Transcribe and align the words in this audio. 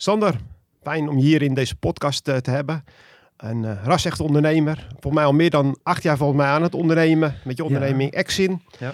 Sander, 0.00 0.34
fijn 0.82 1.08
om 1.08 1.18
je 1.18 1.24
hier 1.24 1.42
in 1.42 1.54
deze 1.54 1.76
podcast 1.76 2.28
eh, 2.28 2.36
te 2.36 2.50
hebben. 2.50 2.84
Een 3.36 3.62
uh, 3.62 3.84
ras-echt 3.84 4.20
ondernemer. 4.20 4.86
Volgens 4.90 5.14
mij 5.14 5.24
al 5.24 5.32
meer 5.32 5.50
dan 5.50 5.78
acht 5.82 6.02
jaar 6.02 6.16
volgens 6.16 6.38
mij 6.38 6.48
aan 6.48 6.62
het 6.62 6.74
ondernemen. 6.74 7.34
Met 7.44 7.56
je 7.56 7.64
onderneming 7.64 8.12
ja. 8.12 8.18
Exin. 8.18 8.62
Ja. 8.78 8.92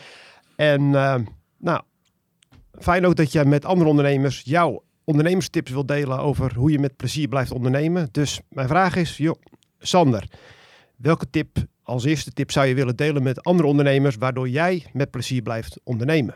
En 0.56 0.82
uh, 0.82 1.16
nou, 1.58 1.82
fijn 2.78 3.06
ook 3.06 3.16
dat 3.16 3.32
je 3.32 3.44
met 3.44 3.64
andere 3.64 3.90
ondernemers 3.90 4.42
jouw 4.44 4.82
ondernemerstips 5.04 5.70
wilt 5.70 5.88
delen 5.88 6.18
over 6.18 6.54
hoe 6.54 6.70
je 6.70 6.78
met 6.78 6.96
plezier 6.96 7.28
blijft 7.28 7.50
ondernemen. 7.50 8.08
Dus 8.12 8.40
mijn 8.48 8.68
vraag 8.68 8.96
is, 8.96 9.16
joh, 9.16 9.40
Sander, 9.78 10.28
welke 10.96 11.30
tip 11.30 11.56
als 11.82 12.04
eerste 12.04 12.32
tip 12.32 12.50
zou 12.50 12.66
je 12.66 12.74
willen 12.74 12.96
delen 12.96 13.22
met 13.22 13.42
andere 13.42 13.68
ondernemers 13.68 14.16
waardoor 14.16 14.48
jij 14.48 14.86
met 14.92 15.10
plezier 15.10 15.42
blijft 15.42 15.80
ondernemen? 15.82 16.34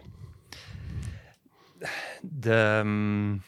De, 2.20 2.80
um, 2.84 3.42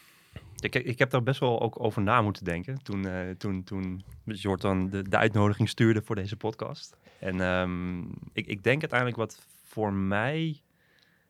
ik, 0.63 0.75
ik 0.75 0.99
heb 0.99 1.09
daar 1.09 1.23
best 1.23 1.39
wel 1.39 1.61
ook 1.61 1.83
over 1.83 2.01
na 2.01 2.21
moeten 2.21 2.43
denken 2.43 2.83
toen, 2.83 3.07
uh, 3.07 3.29
toen, 3.37 3.63
toen 3.63 4.03
Jordan 4.25 4.89
de, 4.89 5.09
de 5.09 5.17
uitnodiging 5.17 5.69
stuurde 5.69 6.01
voor 6.01 6.15
deze 6.15 6.35
podcast. 6.35 6.97
En 7.19 7.39
um, 7.39 8.09
ik, 8.33 8.47
ik 8.47 8.63
denk 8.63 8.79
uiteindelijk 8.79 9.19
wat 9.19 9.45
voor 9.63 9.93
mij 9.93 10.61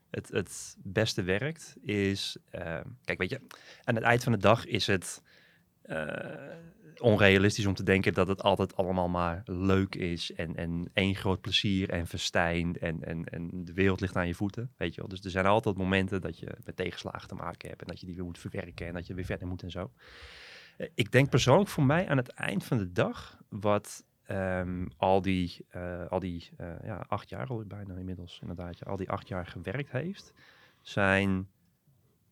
het, 0.10 0.30
het 0.30 0.78
beste 0.84 1.24
werkt, 1.24 1.76
is... 1.82 2.38
Uh, 2.55 2.80
kijk, 3.04 3.20
weet 3.20 3.30
je, 3.30 3.41
aan 3.84 3.96
het 3.96 4.04
eind 4.04 4.24
van 4.24 4.32
de 4.32 4.38
dag 4.38 4.66
is 4.66 4.88
het... 4.88 5.22
Uh, 5.86 5.96
onrealistisch 7.02 7.66
om 7.66 7.73
te 7.73 7.84
denken 7.84 8.14
dat 8.14 8.28
het 8.28 8.44
altijd 8.44 8.76
allemaal 8.76 9.10
maar 9.10 9.41
leuk 9.46 9.96
is 9.96 10.34
en, 10.34 10.55
en 10.55 10.90
één 10.94 11.16
groot 11.16 11.41
plezier 11.41 11.90
en 11.90 12.08
festijn 12.08 12.77
en, 12.80 13.04
en, 13.04 13.24
en 13.24 13.50
de 13.66 13.74
wereld 13.74 14.02
ligt 14.02 14.16
aan 14.16 14.27
je 14.27 14.34
voeten, 14.34 14.72
weet 14.77 14.94
je 14.94 15.02
wel. 15.02 15.10
Dus 15.10 15.24
er 15.24 15.32
zijn 15.32 15.46
altijd 15.46 15.77
momenten 15.77 16.22
dat 16.22 16.40
je 16.40 16.58
met 16.64 16.76
tegenslagen 16.76 17.27
te 17.27 17.36
maken 17.36 17.70
hebt 17.70 17.82
en 17.82 17.88
dat 17.88 18.00
je 18.00 18.05
die 18.05 18.16
weer 18.16 18.26
moet 18.26 18.40
verwerken 18.40 18.88
en 18.88 18.94
dat 18.94 19.08
je 19.08 19.14
weer 19.14 19.26
verder 19.26 19.48
moet 19.48 19.64
en 19.64 19.72
zo. 19.72 19.91
Eh, 20.77 20.88
ik 20.96 21.12
denk 21.12 21.30
persoonlijk 21.30 21.70
voor 21.70 21.84
mij 21.84 22.08
aan 22.08 22.18
het 22.18 22.30
eind 22.30 22.64
van 22.64 22.77
de 22.77 22.91
dag, 22.91 23.38
wat 23.49 24.05
um, 24.27 24.88
al 24.98 25.22
die, 25.22 25.66
uh, 25.76 26.07
al 26.07 26.20
die 26.20 26.49
uh, 26.57 26.68
ja, 26.84 27.05
acht 27.07 27.29
jaar 27.29 27.48
al 27.48 27.63
bijna 27.68 27.96
inmiddels 27.96 28.40
inderdaad, 28.41 28.85
al 28.85 28.98
die 28.98 29.10
acht 29.10 29.27
jaar 29.27 29.46
gewerkt 29.46 29.91
heeft, 29.91 30.34
zijn 30.82 31.48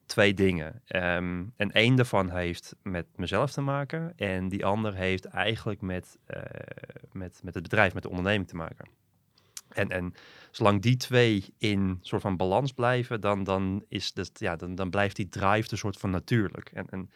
twee 0.10 0.34
dingen. 0.34 0.82
Um, 0.88 1.54
en 1.56 1.72
één 1.72 1.96
daarvan 1.96 2.30
heeft 2.30 2.76
met 2.84 3.06
mezelf 3.16 3.52
te 3.52 3.62
maken. 3.62 4.14
En 4.18 4.50
die 4.50 4.66
ander 4.66 4.94
heeft 4.94 5.26
eigenlijk 5.26 5.82
met, 5.82 6.18
uh, 6.28 6.42
met, 7.12 7.40
met 7.44 7.54
het 7.54 7.64
bedrijf, 7.64 7.94
met 7.94 8.04
de 8.04 8.10
onderneming 8.10 8.48
te 8.48 8.56
maken. 8.56 8.88
En, 9.70 9.90
en 9.90 10.14
zolang 10.52 10.82
die 10.82 10.96
twee 10.98 11.46
in 11.58 11.98
soort 12.02 12.22
van 12.22 12.38
balans 12.38 12.72
blijven, 12.72 13.22
dan, 13.22 13.44
dan, 13.44 13.86
is 13.88 14.14
dat, 14.14 14.32
ja, 14.34 14.56
dan, 14.56 14.76
dan 14.76 14.90
blijft 14.90 15.16
die 15.16 15.30
drive 15.30 15.72
een 15.72 15.78
soort 15.78 15.98
van 15.98 16.10
natuurlijk. 16.10 16.70
En, 16.74 16.90
en 16.90 17.10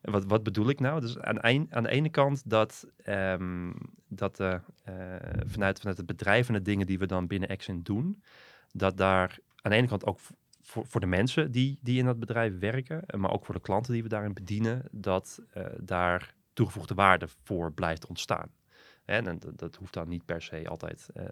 wat, 0.00 0.24
wat 0.24 0.42
bedoel 0.42 0.68
ik 0.68 0.80
nou? 0.80 1.00
Dus 1.00 1.18
aan, 1.18 1.42
aan 1.70 1.82
de 1.82 1.88
ene 1.88 2.10
kant 2.10 2.50
dat, 2.50 2.86
um, 3.06 3.74
dat 4.08 4.40
uh, 4.40 4.54
vanuit, 5.46 5.78
vanuit 5.78 5.96
het 5.96 6.06
bedrijf 6.06 6.48
en 6.48 6.54
de 6.54 6.62
dingen 6.62 6.86
die 6.86 6.98
we 6.98 7.06
dan 7.06 7.26
binnen 7.26 7.48
Action 7.48 7.82
doen, 7.82 8.22
dat 8.72 8.96
daar 8.96 9.38
aan 9.62 9.70
de 9.70 9.76
ene 9.76 9.88
kant 9.88 10.06
ook 10.06 10.20
voor, 10.62 10.86
voor 10.86 11.00
de 11.00 11.06
mensen 11.06 11.50
die, 11.50 11.78
die 11.80 11.98
in 11.98 12.04
dat 12.04 12.18
bedrijf 12.18 12.58
werken, 12.58 13.06
eh, 13.06 13.20
maar 13.20 13.32
ook 13.32 13.44
voor 13.44 13.54
de 13.54 13.60
klanten 13.60 13.92
die 13.92 14.02
we 14.02 14.08
daarin 14.08 14.32
bedienen, 14.32 14.82
dat 14.90 15.42
uh, 15.56 15.66
daar 15.80 16.34
toegevoegde 16.52 16.94
waarde 16.94 17.28
voor 17.42 17.72
blijft 17.72 18.06
ontstaan. 18.06 18.50
En, 19.04 19.26
en 19.26 19.38
dat, 19.38 19.58
dat, 19.58 19.74
hoeft 19.74 19.92
dan 19.92 20.08
niet 20.08 20.24
per 20.24 20.42
se 20.42 20.68
altijd 20.68 21.08
uh, 21.14 21.24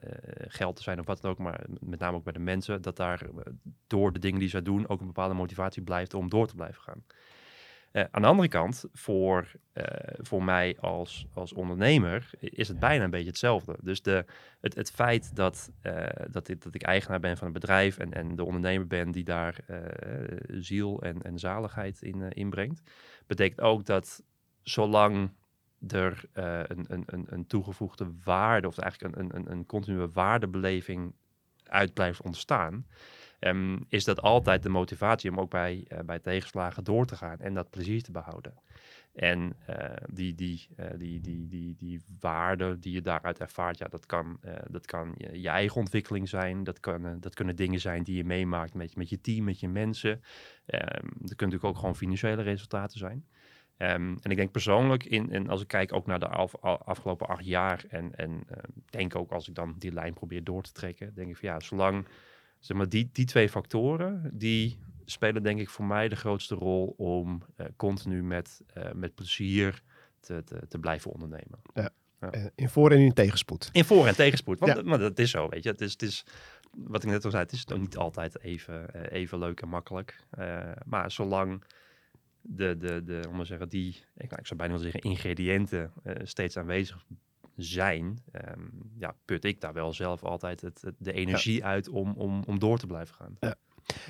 geld 0.49 0.77
te 0.77 0.83
zijn 0.83 0.99
of 1.01 1.07
wat 1.07 1.21
dan 1.21 1.31
ook, 1.31 1.39
maar 1.39 1.65
met 1.81 1.99
name 1.99 2.17
ook 2.17 2.25
bij 2.25 2.33
de 2.33 2.39
mensen, 2.39 2.83
dat 2.83 2.97
daar 2.97 3.27
door 3.87 4.13
de 4.13 4.19
dingen 4.19 4.41
die 4.41 4.49
zij 4.49 4.63
doen 4.63 4.89
ook 4.89 5.01
een 5.01 5.07
bepaalde 5.07 5.35
motivatie 5.35 5.83
blijft 5.83 6.15
om 6.15 6.29
door 6.29 6.47
te 6.47 6.55
blijven 6.55 6.83
gaan. 6.83 7.05
Uh, 7.93 8.05
aan 8.11 8.23
de 8.23 8.29
andere 8.29 8.49
kant, 8.49 8.85
voor, 8.93 9.53
uh, 9.75 9.85
voor 10.19 10.45
mij 10.45 10.77
als, 10.81 11.27
als 11.35 11.53
ondernemer 11.53 12.31
is 12.39 12.69
het 12.69 12.79
bijna 12.79 13.05
een 13.05 13.11
beetje 13.11 13.27
hetzelfde. 13.27 13.77
Dus 13.83 14.03
de, 14.03 14.25
het, 14.61 14.75
het 14.75 14.91
feit 14.91 15.37
dat, 15.37 15.71
uh, 15.83 16.07
dat, 16.31 16.47
dat 16.59 16.75
ik 16.75 16.83
eigenaar 16.83 17.21
ben 17.21 17.37
van 17.37 17.47
een 17.47 17.53
bedrijf 17.53 17.99
en, 17.99 18.13
en 18.13 18.37
de 18.37 18.45
ondernemer 18.45 18.87
ben 18.87 19.11
die 19.11 19.25
daar 19.25 19.57
ziel 20.49 21.03
en, 21.03 21.23
en 21.23 21.39
zaligheid 21.39 22.03
in 22.03 22.31
inbrengt, 22.31 22.83
betekent 23.27 23.61
ook 23.61 23.85
dat 23.87 24.23
zolang 24.63 25.31
er 25.89 26.25
een, 26.33 26.85
een, 26.89 27.03
een, 27.07 27.27
een 27.29 27.47
toegevoegde 27.47 28.13
waarde, 28.25 28.67
of 28.67 28.79
eigenlijk 28.79 29.17
een, 29.17 29.37
een, 29.37 29.51
een 29.51 29.67
continue 29.67 30.09
waardebeleving 30.13 31.15
uit 31.65 31.95
blijft 31.95 32.23
ontstaan, 32.23 32.87
um, 33.41 33.85
is 33.89 34.05
dat 34.05 34.23
altijd 34.23 34.63
de 34.63 34.69
motivatie 34.69 35.31
om 35.31 35.41
ook 35.41 35.51
bij, 35.51 35.85
uh, 35.89 35.99
bij 35.99 36.19
tegenslagen 36.19 36.85
door 36.85 37.07
te 37.07 37.17
gaan 37.17 37.39
en 37.39 37.55
dat 37.55 37.71
plezier 37.71 38.03
te 38.03 38.13
behouden. 38.13 38.55
En 39.15 39.57
uh, 39.71 39.77
die, 40.13 40.35
die, 40.35 40.69
uh, 40.77 40.87
die, 40.97 41.21
die, 41.21 41.49
die, 41.49 41.75
die 41.77 42.01
waarde 42.21 42.79
die 42.79 42.93
je 42.93 43.01
daaruit 43.01 43.41
ervaart, 43.41 43.79
ja, 43.79 43.87
dat 43.89 44.07
kan, 44.07 44.41
dat 44.69 44.87
kan 44.87 45.15
je, 45.17 45.49
eigen 45.49 45.77
ontwikkeling 45.77 46.29
zijn. 46.29 46.65
Dat, 46.65 46.81
kan, 46.81 47.21
dat 47.21 47.35
kunnen 47.35 47.57
dingen 47.57 47.81
zijn 47.81 48.03
die 48.03 48.17
je 48.17 48.25
meemaakt 48.25 48.75
met, 48.75 48.97
met 48.97 49.09
je 49.09 49.21
team, 49.21 49.45
met 49.45 49.61
je 49.61 49.69
mensen. 49.69 50.11
Um, 50.11 50.21
dat 50.67 51.01
kunnen 51.11 51.37
natuurlijk 51.37 51.65
ook 51.65 51.77
gewoon 51.77 51.97
financiële 51.97 52.43
resultaten 52.43 52.99
zijn. 52.99 53.27
Um, 53.79 54.17
en 54.23 54.31
ik 54.31 54.37
denk 54.37 54.53
persoonlijk, 54.53 55.05
in, 55.05 55.33
en 55.33 55.49
als 55.49 55.61
ik 55.61 55.69
kijk 55.69 55.93
ook 55.93 56.07
naar 56.07 56.21
de 56.21 56.29
af, 56.29 56.57
afgelopen 56.63 57.29
acht 57.29 57.45
jaar 57.45 57.85
en, 57.89 58.15
en 58.15 58.47
denk 58.91 59.17
ook 59.17 59.31
als 59.31 59.49
ik 59.49 59.55
dan 59.55 59.75
die 59.79 59.93
lijn 59.93 60.15
probeer 60.15 60.45
door 60.45 60.63
te 60.63 60.73
trekken, 60.73 61.15
denk 61.15 61.29
ik 61.29 61.37
van 61.37 61.49
ja, 61.49 61.61
zolang 61.61 62.07
zeg 62.61 62.77
maar, 62.77 62.89
die, 62.89 63.09
die 63.13 63.25
twee 63.25 63.49
factoren, 63.49 64.31
die 64.33 64.79
spelen 65.05 65.43
denk 65.43 65.61
ik 65.61 65.69
voor 65.69 65.85
mij 65.85 66.09
de 66.09 66.17
grootste 66.17 66.55
rol 66.55 66.95
om 66.97 67.43
uh, 67.57 67.67
continu 67.77 68.23
met, 68.23 68.61
uh, 68.77 68.93
met 68.93 69.15
plezier 69.15 69.83
te, 70.21 70.45
te, 70.45 70.67
te, 70.69 70.79
blijven 70.79 71.11
ondernemen. 71.11 71.61
Ja. 71.75 71.91
ja. 72.21 72.31
Eh, 72.31 72.45
in 72.55 72.69
voor- 72.69 72.91
en 72.91 72.99
in 72.99 73.13
tegenspoed. 73.13 73.69
In 73.73 73.85
voor- 73.85 74.07
en 74.07 74.15
tegenspoed, 74.15 74.59
want 74.59 74.77
ja. 74.77 74.83
maar 74.83 74.99
dat 74.99 75.19
is 75.19 75.31
zo, 75.31 75.49
weet 75.49 75.63
je. 75.63 75.71
Het 75.71 75.81
is, 75.81 75.93
het 75.93 76.03
is, 76.03 76.25
wat 76.71 77.03
ik 77.03 77.11
net 77.11 77.25
al 77.25 77.31
zei, 77.31 77.43
het 77.43 77.53
is 77.53 77.69
ook 77.69 77.81
niet 77.81 77.97
altijd 77.97 78.41
even, 78.41 79.11
even 79.11 79.39
leuk 79.39 79.61
en 79.61 79.69
makkelijk. 79.69 80.25
maar 80.85 81.11
zolang 81.11 81.65
de, 82.41 82.77
de, 82.77 83.05
de, 83.05 83.23
om 83.29 83.39
te 83.39 83.45
zeggen, 83.45 83.69
die, 83.69 83.89
ik, 84.17 84.31
nou, 84.31 84.41
ik 84.41 84.47
zou 84.47 84.59
bijna 84.59 84.77
willen 84.77 84.93
zeggen, 84.93 85.11
ingrediënten 85.11 85.93
steeds 86.25 86.57
aanwezig 86.57 87.07
zijn, 87.63 88.23
um, 88.49 88.93
ja, 88.99 89.15
put 89.25 89.45
ik 89.45 89.61
daar 89.61 89.73
wel 89.73 89.93
zelf 89.93 90.25
altijd 90.25 90.61
het, 90.61 90.83
het 90.83 90.95
de 90.99 91.13
energie 91.13 91.59
ja. 91.59 91.65
uit 91.65 91.89
om, 91.89 92.13
om, 92.17 92.43
om 92.47 92.59
door 92.59 92.79
te 92.79 92.87
blijven 92.87 93.15
gaan. 93.15 93.37
Ja. 93.41 93.55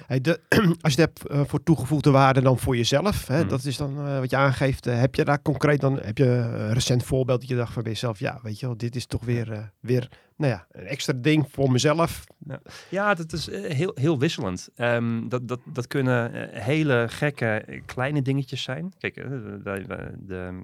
Hey, 0.07 0.21
de, 0.21 0.41
als 0.81 0.95
je 0.95 1.01
het 1.01 1.11
hebt 1.19 1.33
uh, 1.33 1.41
voor 1.47 1.63
toegevoegde 1.63 2.11
waarde 2.11 2.41
dan 2.41 2.59
voor 2.59 2.77
jezelf, 2.77 3.27
hè, 3.27 3.43
mm. 3.43 3.49
dat 3.49 3.65
is 3.65 3.77
dan 3.77 4.07
uh, 4.07 4.19
wat 4.19 4.31
je 4.31 4.37
aangeeft. 4.37 4.87
Uh, 4.87 5.01
heb 5.01 5.15
je 5.15 5.25
daar 5.25 5.43
concreet 5.43 5.81
dan, 5.81 5.99
heb 6.01 6.19
je 6.19 6.27
een 6.27 6.73
recent 6.73 7.05
voorbeeld 7.05 7.41
dat 7.41 7.49
je 7.49 7.57
dacht 7.57 7.73
van 7.73 7.83
jezelf, 7.83 8.19
ja, 8.19 8.39
weet 8.43 8.61
je 8.61 8.67
wel, 8.67 8.77
dit 8.77 8.97
is 8.97 9.07
toch 9.07 9.25
weer, 9.25 9.73
weer 9.81 10.09
nou 10.37 10.53
ja, 10.53 10.67
een 10.73 10.87
extra 10.87 11.13
ding 11.17 11.47
voor 11.51 11.71
mezelf. 11.71 12.25
Ja, 12.39 12.61
ja 12.89 13.15
dat 13.15 13.33
is 13.33 13.51
heel, 13.51 13.93
heel 13.95 14.19
wisselend. 14.19 14.69
Um, 14.77 15.29
dat, 15.29 15.49
dat, 15.49 15.61
dat 15.65 15.87
kunnen 15.87 16.49
hele 16.53 17.07
gekke 17.09 17.83
kleine 17.87 18.23
dingetjes 18.23 18.63
zijn. 18.63 18.93
Kijk, 18.99 19.15
de, 19.15 19.61
de, 19.65 20.15
de, 20.27 20.61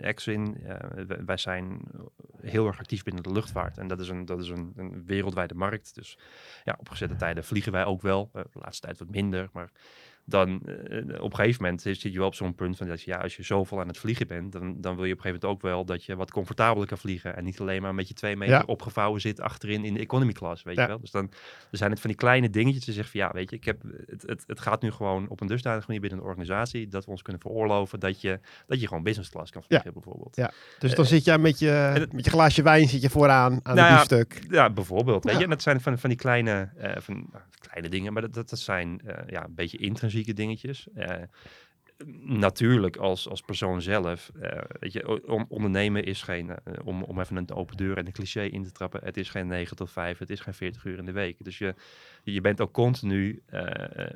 Exwin, 0.00 0.56
wij 1.26 1.36
zijn 1.36 1.80
heel 2.44 2.66
erg 2.66 2.78
actief 2.78 3.02
binnen 3.02 3.22
de 3.22 3.32
luchtvaart. 3.32 3.78
En 3.78 3.86
dat 3.86 4.00
is 4.00 4.08
een, 4.08 4.24
dat 4.24 4.40
is 4.40 4.48
een, 4.48 4.72
een 4.76 5.04
wereldwijde 5.06 5.54
markt. 5.54 5.94
Dus 5.94 6.18
ja, 6.64 6.76
op 6.78 6.88
gezette 6.88 7.16
tijden 7.16 7.44
vliegen 7.44 7.72
wij 7.72 7.84
ook 7.84 8.02
wel. 8.02 8.30
de 8.32 8.46
laatste 8.52 8.86
tijd 8.86 8.98
wat 8.98 9.10
minder, 9.10 9.48
maar 9.52 9.70
dan 10.24 10.62
uh, 10.66 11.22
op 11.22 11.30
een 11.30 11.36
gegeven 11.36 11.62
moment 11.62 11.82
zit 11.82 12.02
je 12.02 12.18
wel 12.18 12.26
op 12.26 12.34
zo'n 12.34 12.54
punt 12.54 12.76
van 12.76 12.86
dat 12.86 13.02
je, 13.02 13.10
ja, 13.10 13.16
als 13.16 13.36
je 13.36 13.42
zoveel 13.42 13.80
aan 13.80 13.88
het 13.88 13.98
vliegen 13.98 14.26
bent, 14.26 14.52
dan, 14.52 14.80
dan 14.80 14.96
wil 14.96 15.04
je 15.04 15.12
op 15.12 15.18
een 15.18 15.24
gegeven 15.24 15.40
moment 15.40 15.44
ook 15.44 15.62
wel 15.62 15.84
dat 15.84 16.04
je 16.04 16.16
wat 16.16 16.30
comfortabeler 16.30 16.86
kan 16.86 16.98
vliegen. 16.98 17.36
En 17.36 17.44
niet 17.44 17.60
alleen 17.60 17.82
maar 17.82 17.94
met 17.94 18.08
je 18.08 18.14
twee 18.14 18.36
meter 18.36 18.54
ja. 18.54 18.62
opgevouwen 18.66 19.20
zit 19.20 19.40
achterin 19.40 19.84
in 19.84 19.94
de 19.94 20.00
economy 20.00 20.32
class, 20.32 20.62
weet 20.62 20.76
ja. 20.76 20.82
je 20.82 20.88
wel. 20.88 21.00
Dus 21.00 21.10
dan 21.10 21.30
zijn 21.70 21.90
het 21.90 22.00
van 22.00 22.10
die 22.10 22.18
kleine 22.18 22.50
dingetjes 22.50 22.84
die 22.84 22.94
zeggen 22.94 23.12
van 23.12 23.20
ja, 23.20 23.32
weet 23.32 23.50
je, 23.50 23.56
ik 23.56 23.64
heb, 23.64 23.82
het, 24.06 24.22
het, 24.22 24.44
het 24.46 24.60
gaat 24.60 24.82
nu 24.82 24.90
gewoon 24.90 25.28
op 25.28 25.40
een 25.40 25.46
dusdanige 25.46 25.84
manier 25.86 26.00
binnen 26.00 26.18
een 26.18 26.24
organisatie 26.24 26.88
dat 26.88 27.04
we 27.04 27.10
ons 27.10 27.22
kunnen 27.22 27.42
veroorloven 27.42 28.00
dat 28.00 28.20
je, 28.20 28.40
dat 28.66 28.80
je 28.80 28.86
gewoon 28.88 29.02
business 29.02 29.30
class 29.30 29.50
kan 29.50 29.62
vliegen 29.62 29.88
ja. 29.88 30.00
bijvoorbeeld. 30.00 30.36
Ja, 30.36 30.52
dus 30.78 30.94
dan 30.94 31.04
uh, 31.04 31.10
zit 31.10 31.24
jij 31.24 31.38
met 31.38 31.58
je, 31.58 32.06
met 32.12 32.24
je 32.24 32.30
glaasje 32.30 32.62
wijn 32.62 32.88
zit 32.88 33.02
je 33.02 33.10
vooraan 33.10 33.60
aan 33.62 33.76
nou 33.76 33.92
het 33.92 34.08
biefstuk. 34.08 34.46
Ja, 34.50 34.70
bijvoorbeeld. 34.70 35.24
Weet 35.24 35.36
je, 35.36 35.44
en 35.44 35.50
dat 35.50 35.62
zijn 35.62 35.80
van, 35.80 35.98
van 35.98 36.08
die 36.08 36.18
kleine, 36.18 36.70
uh, 36.78 36.92
van, 36.96 37.14
nou, 37.14 37.44
kleine 37.60 37.88
dingen, 37.88 38.12
maar 38.12 38.22
dat, 38.22 38.34
dat, 38.34 38.50
dat 38.50 38.58
zijn 38.58 39.00
ja, 39.26 39.44
een 39.44 39.54
beetje 39.54 39.78
dingetjes. 40.22 40.86
Uh, 40.96 41.10
natuurlijk 42.22 42.96
als, 42.96 43.28
als 43.28 43.40
persoon 43.40 43.82
zelf, 43.82 44.30
uh, 44.36 44.60
weet 44.80 44.92
je, 44.92 45.26
on, 45.26 45.44
ondernemen 45.48 46.04
is 46.04 46.22
geen, 46.22 46.46
uh, 46.46 46.56
om, 46.84 47.02
om 47.02 47.20
even 47.20 47.36
een 47.36 47.50
open 47.50 47.76
deur 47.76 47.96
en 47.96 48.06
een 48.06 48.12
cliché 48.12 48.42
in 48.44 48.62
te 48.62 48.72
trappen, 48.72 49.00
het 49.04 49.16
is 49.16 49.30
geen 49.30 49.46
9 49.46 49.76
tot 49.76 49.90
5, 49.90 50.18
het 50.18 50.30
is 50.30 50.40
geen 50.40 50.54
40 50.54 50.84
uur 50.84 50.98
in 50.98 51.04
de 51.04 51.12
week. 51.12 51.36
Dus 51.44 51.58
je, 51.58 51.74
je 52.22 52.40
bent 52.40 52.60
ook 52.60 52.72
continu 52.72 53.42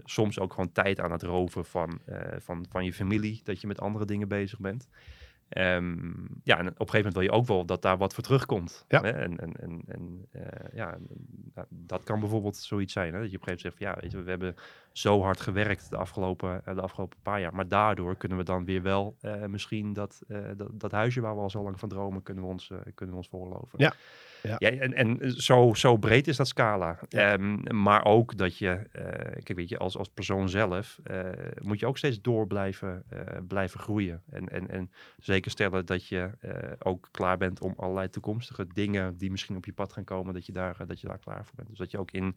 soms 0.04 0.38
ook 0.38 0.52
gewoon 0.52 0.72
tijd 0.72 1.00
aan 1.00 1.12
het 1.12 1.22
roven 1.22 1.64
van, 1.64 2.00
van, 2.38 2.66
van 2.70 2.84
je 2.84 2.92
familie, 2.92 3.40
dat 3.44 3.60
je 3.60 3.66
met 3.66 3.80
andere 3.80 4.04
dingen 4.04 4.28
bezig 4.28 4.58
bent. 4.58 4.88
Ehm, 5.48 5.96
ja, 6.42 6.58
en 6.58 6.66
op 6.66 6.80
een 6.80 6.88
gegeven 6.88 6.96
moment 6.96 7.14
wil 7.14 7.22
je 7.22 7.30
ook 7.30 7.46
wel 7.46 7.64
dat 7.64 7.82
daar 7.82 7.98
wat 7.98 8.14
voor 8.14 8.22
terugkomt. 8.22 8.84
Ja. 8.88 9.00
Hè? 9.00 9.10
En, 9.10 9.38
en, 9.38 9.52
en, 9.56 9.82
en 9.86 10.26
eh, 10.30 10.74
ja, 10.74 10.98
nou, 11.54 11.66
dat 11.70 12.04
kan 12.04 12.20
bijvoorbeeld 12.20 12.56
zoiets 12.56 12.92
zijn. 12.92 13.14
Hè? 13.14 13.20
Dat 13.20 13.30
je 13.30 13.36
op 13.36 13.48
een 13.48 13.48
gegeven 13.48 13.70
moment 13.70 13.76
zegt, 13.76 13.76
van, 13.76 13.86
ja, 13.86 13.98
weet 14.00 14.10
je, 14.10 14.22
we 14.22 14.30
hebben 14.30 14.54
zo 14.98 15.22
hard 15.22 15.40
gewerkt 15.40 15.90
de 15.90 15.96
afgelopen, 15.96 16.64
eh, 16.64 16.74
de 16.74 16.80
afgelopen 16.80 17.18
paar 17.22 17.40
jaar. 17.40 17.54
Maar 17.54 17.68
daardoor 17.68 18.16
kunnen 18.16 18.38
we 18.38 18.44
dan 18.44 18.64
weer 18.64 18.82
wel 18.82 19.16
eh, 19.20 19.44
misschien 19.44 19.92
dat, 19.92 20.22
eh, 20.28 20.38
dat, 20.56 20.68
dat 20.72 20.90
huisje 20.90 21.20
waar 21.20 21.34
we 21.34 21.40
al 21.40 21.50
zo 21.50 21.62
lang 21.62 21.78
van 21.78 21.88
dromen, 21.88 22.22
kunnen 22.22 22.44
we 22.44 22.50
ons, 22.50 22.70
kunnen 22.94 23.14
we 23.14 23.20
ons 23.20 23.28
voorloven. 23.28 23.78
Ja. 23.78 23.92
Ja. 24.42 24.58
en, 24.58 24.94
en 24.94 25.32
zo, 25.40 25.74
zo 25.74 25.96
breed 25.96 26.28
is 26.28 26.36
dat 26.36 26.48
scala. 26.48 26.98
Ja. 27.08 27.32
Ehm, 27.32 27.76
maar 27.82 28.04
ook 28.04 28.36
dat 28.36 28.58
je, 28.58 28.86
kijk, 29.42 29.52
weet 29.54 29.68
je, 29.68 29.78
als, 29.78 29.96
als 29.96 30.08
persoon 30.08 30.48
zelf 30.48 30.98
moet 31.62 31.80
je 31.80 31.86
ook 31.86 31.98
steeds 31.98 32.20
door 32.20 32.46
blijven, 32.46 33.04
blijven 33.48 33.80
groeien. 33.80 34.22
En, 34.30 34.48
en, 34.48 34.70
en 34.70 34.90
zeker 35.18 35.50
stellen 35.50 35.86
dat 35.86 36.06
je 36.06 36.30
ook 36.78 37.08
klaar 37.10 37.36
bent 37.36 37.60
om 37.60 37.74
allerlei 37.76 38.08
toekomstige 38.08 38.66
dingen 38.74 39.16
die 39.16 39.30
misschien 39.30 39.56
op 39.56 39.64
je 39.64 39.72
pad 39.72 39.92
gaan 39.92 40.04
komen, 40.04 40.34
dat 40.34 40.46
je 40.46 40.52
daar, 40.52 40.86
dat 40.86 41.00
je 41.00 41.06
daar 41.06 41.18
klaar 41.18 41.44
voor 41.44 41.56
bent. 41.56 41.68
Dus 41.68 41.78
dat 41.78 41.90
je 41.90 41.98
ook 41.98 42.10
in 42.10 42.36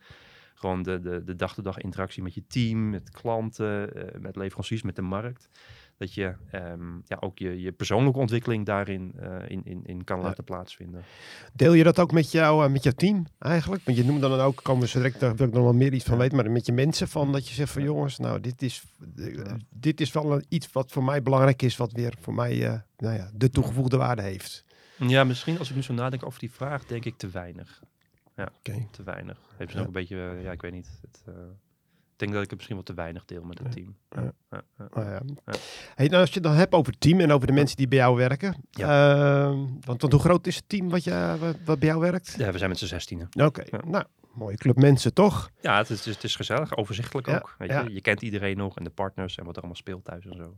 gewoon 0.61 0.83
de, 0.83 0.99
de, 0.99 1.23
de 1.23 1.35
dag-to-dag 1.35 1.77
interactie 1.77 2.23
met 2.23 2.33
je 2.33 2.43
team, 2.47 2.89
met 2.89 3.09
klanten, 3.09 3.95
eh, 3.95 4.19
met 4.19 4.35
leveranciers, 4.35 4.81
met 4.81 4.95
de 4.95 5.01
markt. 5.01 5.49
Dat 5.97 6.13
je 6.13 6.33
ehm, 6.51 6.93
ja, 7.05 7.17
ook 7.19 7.37
je, 7.39 7.61
je 7.61 7.71
persoonlijke 7.71 8.19
ontwikkeling 8.19 8.65
daarin 8.65 9.13
eh, 9.19 9.35
in, 9.47 9.61
in, 9.65 9.81
in 9.85 10.03
kan 10.03 10.17
Ja. 10.17 10.23
laten 10.23 10.43
plaatsvinden. 10.43 11.03
Deel 11.53 11.73
je 11.73 11.83
dat 11.83 11.99
ook 11.99 12.11
met, 12.11 12.31
jou, 12.31 12.65
eh, 12.65 12.71
met 12.71 12.83
jouw 12.83 12.91
team 12.95 13.25
eigenlijk? 13.39 13.83
Want 13.85 13.97
je 13.97 14.03
noemt 14.03 14.21
dan 14.21 14.39
ook, 14.39 14.59
komen 14.63 14.81
we 14.81 14.87
zo 14.87 14.97
direct, 14.97 15.19
daar 15.19 15.35
wil 15.35 15.47
ik 15.47 15.53
nog 15.53 15.63
wel 15.63 15.73
meer 15.73 15.93
iets 15.93 16.05
van 16.05 16.17
weten, 16.17 16.37
maar 16.37 16.51
met 16.51 16.65
je 16.65 16.71
mensen 16.71 17.07
van 17.07 17.31
dat 17.31 17.47
je 17.47 17.53
zegt 17.53 17.71
van 17.71 17.83
jongens, 17.83 18.17
nou 18.17 18.39
dit 18.39 18.61
is, 18.61 18.83
dit 19.69 20.01
is 20.01 20.11
wel 20.11 20.33
een- 20.33 20.45
iets 20.49 20.71
wat 20.71 20.91
voor 20.91 21.03
mij 21.03 21.23
belangrijk 21.23 21.61
is, 21.61 21.77
wat 21.77 21.91
weer 21.91 22.13
voor 22.19 22.33
mij 22.33 22.83
nou 22.97 23.15
ja, 23.15 23.29
de 23.33 23.49
toegevoegde 23.49 23.97
waarde 23.97 24.21
heeft. 24.21 24.65
Ja, 24.97 25.23
misschien 25.23 25.57
als 25.59 25.69
ik 25.69 25.75
nu 25.75 25.81
zo 25.81 25.93
nadenk 25.93 26.25
over 26.25 26.39
die 26.39 26.51
vraag, 26.51 26.85
denk 26.85 27.05
ik 27.05 27.17
te 27.17 27.29
weinig. 27.29 27.81
Oké. 28.57 28.87
Te 28.91 29.03
weinig. 29.03 29.37
Heeft 29.57 29.73
Ja. 29.73 29.79
ook 29.79 29.85
een 29.85 29.91
beetje, 29.91 30.29
eh, 30.37 30.43
ja, 30.43 30.51
ik 30.51 30.61
weet 30.61 30.71
niet. 30.71 30.99
Het, 31.01 31.21
eh, 31.25 31.33
ik 32.13 32.27
denk 32.27 32.31
dat 32.31 32.41
ik 32.41 32.49
het 32.49 32.55
misschien 32.55 32.75
wel 32.75 32.85
te 32.85 32.93
weinig 32.93 33.25
deel 33.25 33.43
met 33.43 33.57
het 33.59 33.67
Ja. 33.67 33.73
team. 33.73 33.95
Ja. 34.09 34.21
Ja, 34.21 34.31
ja, 34.51 34.63
ja. 34.77 34.87
Nou 34.93 35.09
ja. 35.09 35.21
Ja. 35.45 35.53
Hey, 35.95 36.07
nou, 36.07 36.19
als 36.21 36.27
je 36.29 36.35
het 36.35 36.43
dan 36.43 36.53
hebt 36.53 36.73
over 36.73 36.91
het 36.91 37.01
team 37.01 37.19
en 37.19 37.31
over 37.31 37.47
de 37.47 37.53
mensen 37.53 37.77
die 37.77 37.87
bij 37.87 37.97
jou 37.97 38.15
werken. 38.17 38.55
ehm, 38.71 39.57
want, 39.85 40.01
want 40.01 40.11
hoe 40.11 40.21
groot 40.21 40.47
is 40.47 40.55
het 40.55 40.69
team 40.69 40.89
wat, 40.89 41.03
je, 41.03 41.35
wat, 41.39 41.55
wat 41.65 41.79
bij 41.79 41.87
jou 41.87 41.99
werkt? 42.01 42.33
Ja, 42.37 42.51
we 42.51 42.57
zijn 42.57 42.69
met 42.69 42.79
z'n 42.79 42.85
zestienen. 42.85 43.27
Oké, 43.43 43.63
Ja. 43.71 43.79
nou, 43.85 44.05
mooie 44.33 44.57
club 44.57 44.75
mensen 44.77 45.13
toch? 45.13 45.49
Ja, 45.61 45.77
het 45.77 45.89
is, 45.89 46.05
het 46.05 46.23
is 46.23 46.35
gezellig, 46.35 46.75
overzichtelijk 46.77 47.27
Ja, 47.27 47.35
ook. 47.35 47.55
Weet 47.57 47.69
ja. 47.69 47.81
je? 47.81 47.93
je 47.93 48.01
kent 48.01 48.21
iedereen 48.21 48.57
nog 48.57 48.77
en 48.77 48.83
de 48.83 48.89
partners 48.89 49.37
en 49.37 49.43
wat 49.45 49.53
er 49.55 49.59
allemaal 49.61 49.79
speelt 49.79 50.03
thuis 50.05 50.25
en 50.25 50.35
zo. 50.35 50.55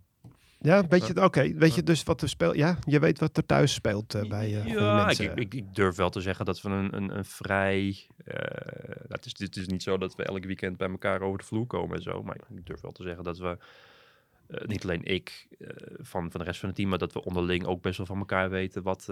Ja, 0.63 0.87
weet 0.87 1.07
je, 1.07 1.23
oké, 1.23 1.53
weet 1.53 1.75
je 1.75 1.83
dus 1.83 2.03
wat 2.03 2.21
er 2.21 2.29
speelt? 2.29 2.55
Ja, 2.55 2.77
je 2.85 2.99
weet 2.99 3.19
wat 3.19 3.37
er 3.37 3.45
thuis 3.45 3.73
speelt 3.73 4.13
eh, 4.15 4.27
bij, 4.27 4.45
de 4.45 4.69
ja, 4.69 4.99
ik, 4.99 5.05
mensen. 5.05 5.25
ik, 5.25 5.39
ik, 5.39 5.53
ik 5.53 5.75
durf 5.75 5.95
wel 5.95 6.09
te 6.09 6.21
zeggen 6.21 6.45
dat 6.45 6.61
we 6.61 6.69
een, 6.69 6.95
een, 6.95 7.17
een 7.17 7.25
vrij... 7.25 8.07
nou, 8.25 9.07
het, 9.07 9.25
is, 9.25 9.33
het 9.37 9.55
is 9.55 9.67
niet 9.67 9.83
zo 9.83 9.97
dat 9.97 10.15
we 10.15 10.23
elk 10.23 10.45
weekend 10.45 10.77
bij 10.77 10.89
elkaar 10.89 11.21
over 11.21 11.37
de 11.37 11.45
vloer 11.45 11.67
komen 11.67 11.95
en 11.95 12.03
zo. 12.03 12.23
Maar 12.23 12.35
ik 12.35 12.65
durf 12.65 12.81
wel 12.81 12.91
te 12.91 13.03
zeggen 13.03 13.23
dat 13.23 13.37
we... 13.37 13.57
niet 14.65 14.83
alleen 14.83 15.03
ik 15.03 15.47
van, 15.97 16.31
van 16.31 16.39
de 16.39 16.45
rest 16.45 16.59
van 16.59 16.69
het 16.69 16.77
team, 16.77 16.89
maar 16.89 16.99
dat 16.99 17.13
we 17.13 17.23
onderling 17.23 17.65
ook 17.65 17.81
best 17.81 17.97
wel 17.97 18.05
van 18.05 18.17
elkaar 18.17 18.49
weten 18.49 18.83
wat, 18.83 19.09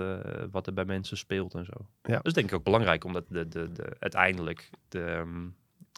wat 0.52 0.68
er 0.68 0.74
bij 0.74 0.86
mensen 0.86 1.18
speelt 1.18 1.54
en 1.54 1.66
zo. 1.66 1.88
Ja. 2.04 2.16
Dat 2.16 2.26
is 2.26 2.34
denk 2.34 2.48
ik 2.48 2.56
ook 2.56 2.64
belangrijk, 2.64 3.04
omdat 3.04 3.26
de, 3.28 3.48
de, 3.48 3.72
de, 3.72 3.96
uiteindelijk, 4.00 4.70
de, 4.88 5.04
ehm, 5.04 5.48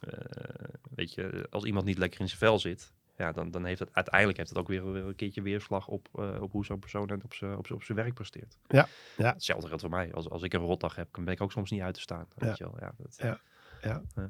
eh, 0.07 0.75
weet 0.95 1.13
je, 1.13 1.47
als 1.50 1.63
iemand 1.63 1.85
niet 1.85 1.97
lekker 1.97 2.19
in 2.19 2.27
zijn 2.27 2.39
vel 2.39 2.59
zit, 2.59 2.94
ja, 3.18 3.31
dan, 3.31 3.51
dan 3.51 3.65
heeft 3.65 3.80
het 3.80 3.89
uiteindelijk 3.94 4.38
heeft 4.38 4.50
het 4.50 4.57
ook 4.57 4.68
weer, 4.68 4.92
weer 4.92 5.06
een 5.06 5.15
keertje 5.15 5.42
weerslag 5.42 5.88
op, 5.88 6.07
eh, 6.15 6.42
op 6.42 6.51
hoe 6.51 6.65
zo'n 6.65 6.80
persoon 6.80 7.12
het 7.12 7.24
op 7.24 7.33
zijn 7.33 7.57
op 7.57 7.71
op 7.71 7.83
zijn 7.83 7.98
werk 7.98 8.13
presteert. 8.13 8.57
Ja, 8.68 8.88
ja. 9.18 9.33
Hetzelfde 9.33 9.68
geldt 9.68 9.81
voor 9.81 9.92
mij. 9.92 10.13
Als, 10.13 10.30
als 10.30 10.42
ik 10.42 10.54
een 10.54 10.62
rotdag 10.62 10.95
heb, 10.95 11.07
dan 11.12 11.24
ben 11.24 11.33
ik 11.33 11.42
ook 11.42 11.51
soms 11.51 11.71
niet 11.71 11.81
uit 11.81 11.94
te 11.94 12.01
staan. 12.01 12.25
Weet 12.36 12.57
je 12.57 12.63
wel. 12.63 12.75
Ja, 12.80 12.94
dat, 12.98 13.15
Ja. 13.18 13.39
Ja. 13.83 14.01
Ja. 14.15 14.30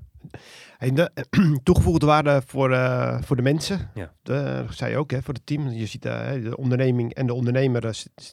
En 0.78 0.96
de 0.96 1.12
toegevoegde 1.64 2.06
waarde 2.06 2.42
voor, 2.46 2.72
eh, 2.72 3.22
voor 3.22 3.36
de 3.36 3.42
mensen. 3.42 3.90
Ja. 3.94 4.14
De, 4.22 4.64
dat 4.66 4.76
zei 4.76 4.92
je 4.92 4.98
ook, 4.98 5.12
hè, 5.12 5.22
voor 5.22 5.34
het 5.34 5.46
team. 5.46 5.70
Je 5.70 5.86
ziet 5.86 6.06
eh, 6.06 6.32
de 6.32 6.58
onderneming 6.58 7.14
en 7.14 7.26
de 7.28 7.34
ondernemer, 7.34 7.82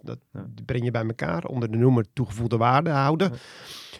dat, 0.02 0.18
breng 0.64 0.84
je 0.84 0.90
bij 0.90 1.04
elkaar 1.04 1.44
onder 1.44 1.70
de 1.70 1.76
noemer 1.76 2.06
toegevoegde 2.12 2.56
waarde 2.56 2.90
houden. 2.90 3.32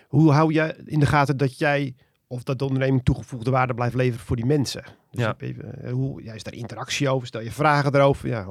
Hoe 0.09 0.33
hou 0.33 0.53
je 0.53 0.83
in 0.85 1.01
de 1.01 1.07
gaten 1.07 1.37
dat 1.37 1.59
jij 1.59 1.95
of 2.33 2.43
dat 2.43 2.59
de 2.59 2.65
onderneming 2.65 3.05
toegevoegde 3.05 3.51
waarde 3.51 3.75
blijft 3.75 3.95
leveren 3.95 4.27
voor 4.27 4.37
die 4.37 4.45
mensen? 4.47 4.85
Dus 5.11 5.21
Ja. 5.25 5.35
even, 5.39 5.83
eh, 5.83 5.93
hoe, 5.93 6.23
ja, 6.23 6.33
is 6.33 6.43
daar 6.43 6.55
interactie 6.55 7.09
over? 7.09 7.27
Stel 7.27 7.41
je 7.41 7.51
vragen 7.53 7.95
erover? 7.95 8.29
Ja. 8.29 8.47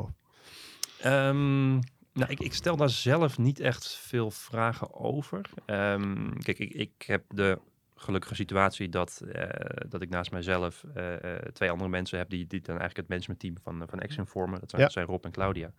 Ehm, 1.02 1.70
nou, 2.14 2.28
ik, 2.28 2.40
ik 2.40 2.54
stel 2.54 2.76
daar 2.78 2.90
zelf 2.90 3.38
niet 3.38 3.60
echt 3.60 3.96
veel 3.96 4.32
vragen 4.32 4.94
over. 4.94 5.42
Ehm, 5.66 6.30
kijk, 6.44 6.60
ik, 6.60 6.74
ik 6.74 6.92
heb 7.06 7.24
de 7.28 7.60
gelukkige 8.00 8.36
situatie 8.36 8.90
dat, 8.90 9.22
eh, 9.32 9.50
dat 9.90 10.02
ik 10.02 10.10
naast 10.10 10.32
mijzelf 10.32 10.84
eh, 10.94 11.36
eh, 11.36 11.42
twee 11.54 11.70
andere 11.72 11.90
mensen 11.90 12.18
heb 12.18 12.30
die, 12.30 12.48
die 12.48 12.62
dan 12.62 12.80
eigenlijk 12.80 12.98
het 12.98 13.08
managementteam 13.08 13.58
van, 13.62 13.90
van 13.90 14.00
Action 14.00 14.28
vormen. 14.28 14.60
Dat 14.60 14.70
zijn, 14.70 14.82
Ja. 14.82 14.90
zijn 14.90 15.06
Rob 15.06 15.26
en 15.26 15.32
Claudia. 15.32 15.72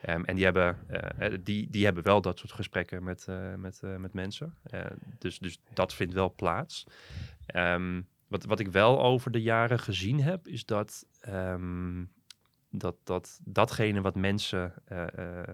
Ehm, 0.00 0.24
en 0.24 0.34
die 0.34 0.44
hebben, 0.44 0.78
die, 1.42 1.70
die 1.70 1.84
hebben 1.84 2.02
wel 2.02 2.20
dat 2.20 2.38
soort 2.38 2.52
gesprekken 2.52 3.04
met, 3.04 3.26
met, 3.56 3.80
met 3.98 4.12
mensen. 4.12 4.54
Dus, 5.18 5.38
dus 5.38 5.58
dat 5.72 5.94
vindt 5.94 6.14
wel 6.14 6.34
plaats. 6.34 6.86
Ehm, 7.46 8.00
wat, 8.28 8.44
wat 8.44 8.60
ik 8.60 8.68
wel 8.68 9.02
over 9.02 9.30
de 9.30 9.42
jaren 9.42 9.78
gezien 9.78 10.20
heb, 10.22 10.48
is 10.48 10.64
dat, 10.64 11.06
ehm, 11.20 12.04
dat, 12.78 12.96
dat 13.04 13.40
datgene 13.44 14.00
wat 14.00 14.14
mensen 14.14 14.72
eh, 14.84 15.18
eh, 15.18 15.44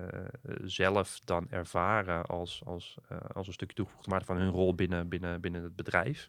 zelf 0.62 1.20
dan 1.24 1.46
ervaren 1.50 2.26
als, 2.26 2.62
als, 2.64 2.96
eh, 3.08 3.16
als 3.32 3.46
een 3.46 3.52
stukje 3.52 3.76
toegevoegde 3.76 4.10
waarde 4.10 4.26
van 4.26 4.36
hun 4.36 4.50
rol 4.50 4.74
binnen, 4.74 5.08
binnen, 5.08 5.40
binnen 5.40 5.62
het 5.62 5.76
bedrijf. 5.76 6.28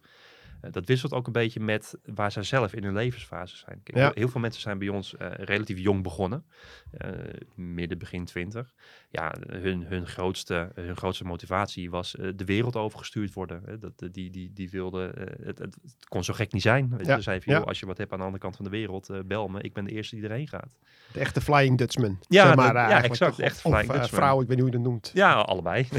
Eh, 0.64 0.72
dat 0.72 0.86
wisselt 0.86 1.14
ook 1.14 1.28
een 1.28 1.34
beetje 1.34 1.60
met 1.60 1.98
waar 2.06 2.32
zij 2.32 2.44
zelf 2.44 2.74
in 2.74 2.84
hun 2.84 2.94
levensfase 2.94 3.58
zijn. 3.58 3.80
Kijk, 3.84 3.98
Ja. 3.98 4.12
heel, 4.14 4.28
veel 4.30 4.42
mensen 4.42 4.62
zijn 4.62 4.78
bij 4.78 4.90
ons 4.90 5.16
eh, 5.18 5.28
relatief 5.32 5.78
jong 5.78 6.04
begonnen, 6.04 6.46
eh, 6.92 7.10
midden, 7.56 7.98
begin 7.98 8.26
twintig. 8.26 8.74
Ja, 9.10 9.34
hun, 9.48 9.86
hun, 9.86 10.08
grootste, 10.08 10.72
hun 10.76 10.96
grootste 10.98 11.24
motivatie 11.26 11.90
was 11.90 12.12
de 12.36 12.46
wereld 12.46 12.76
overgestuurd 12.76 13.34
worden. 13.34 13.80
Dat, 13.80 14.14
die, 14.14 14.30
die, 14.30 14.52
die 14.54 14.70
wilden, 14.70 15.12
het, 15.44 15.60
het, 15.60 15.78
kon 16.08 16.24
zo 16.24 16.34
gek 16.34 16.52
niet 16.54 16.62
zijn. 16.62 16.94
Ja, 17.02 17.16
Ze 17.16 17.22
zeiden 17.22 17.46
van, 17.46 17.54
ja. 17.54 17.60
als 17.60 17.80
je 17.80 17.86
wat 17.86 17.98
hebt 17.98 18.12
aan 18.12 18.18
de 18.18 18.24
andere 18.24 18.42
kant 18.44 18.56
van 18.56 18.66
de 18.66 18.72
wereld, 18.72 19.10
bel 19.26 19.48
me. 19.48 19.62
Ik 19.62 19.74
ben 19.74 19.84
de 19.86 19.92
eerste 19.92 20.16
die 20.16 20.24
erheen 20.26 20.48
gaat. 20.48 20.78
de 21.14 21.20
echte 21.20 21.42
Flying 21.42 21.78
Dutchman. 21.78 22.20
Ja, 22.28 22.46
zeg 22.46 22.56
maar, 22.56 22.74
de- 22.74 22.80
ja, 22.80 23.04
exact, 23.04 23.36
de 23.38 23.44
echte 23.44 23.60
Flying 23.60 23.92
Dutchman. 23.92 24.08
vrouw, 24.20 24.42
ik 24.42 24.48
weet 24.48 24.58
niet 24.58 24.66
hoe 24.66 24.72
je 24.78 24.78
dat 24.84 24.86
noemt. 24.92 25.12
Ja, 25.14 25.34
allebei. 25.34 25.88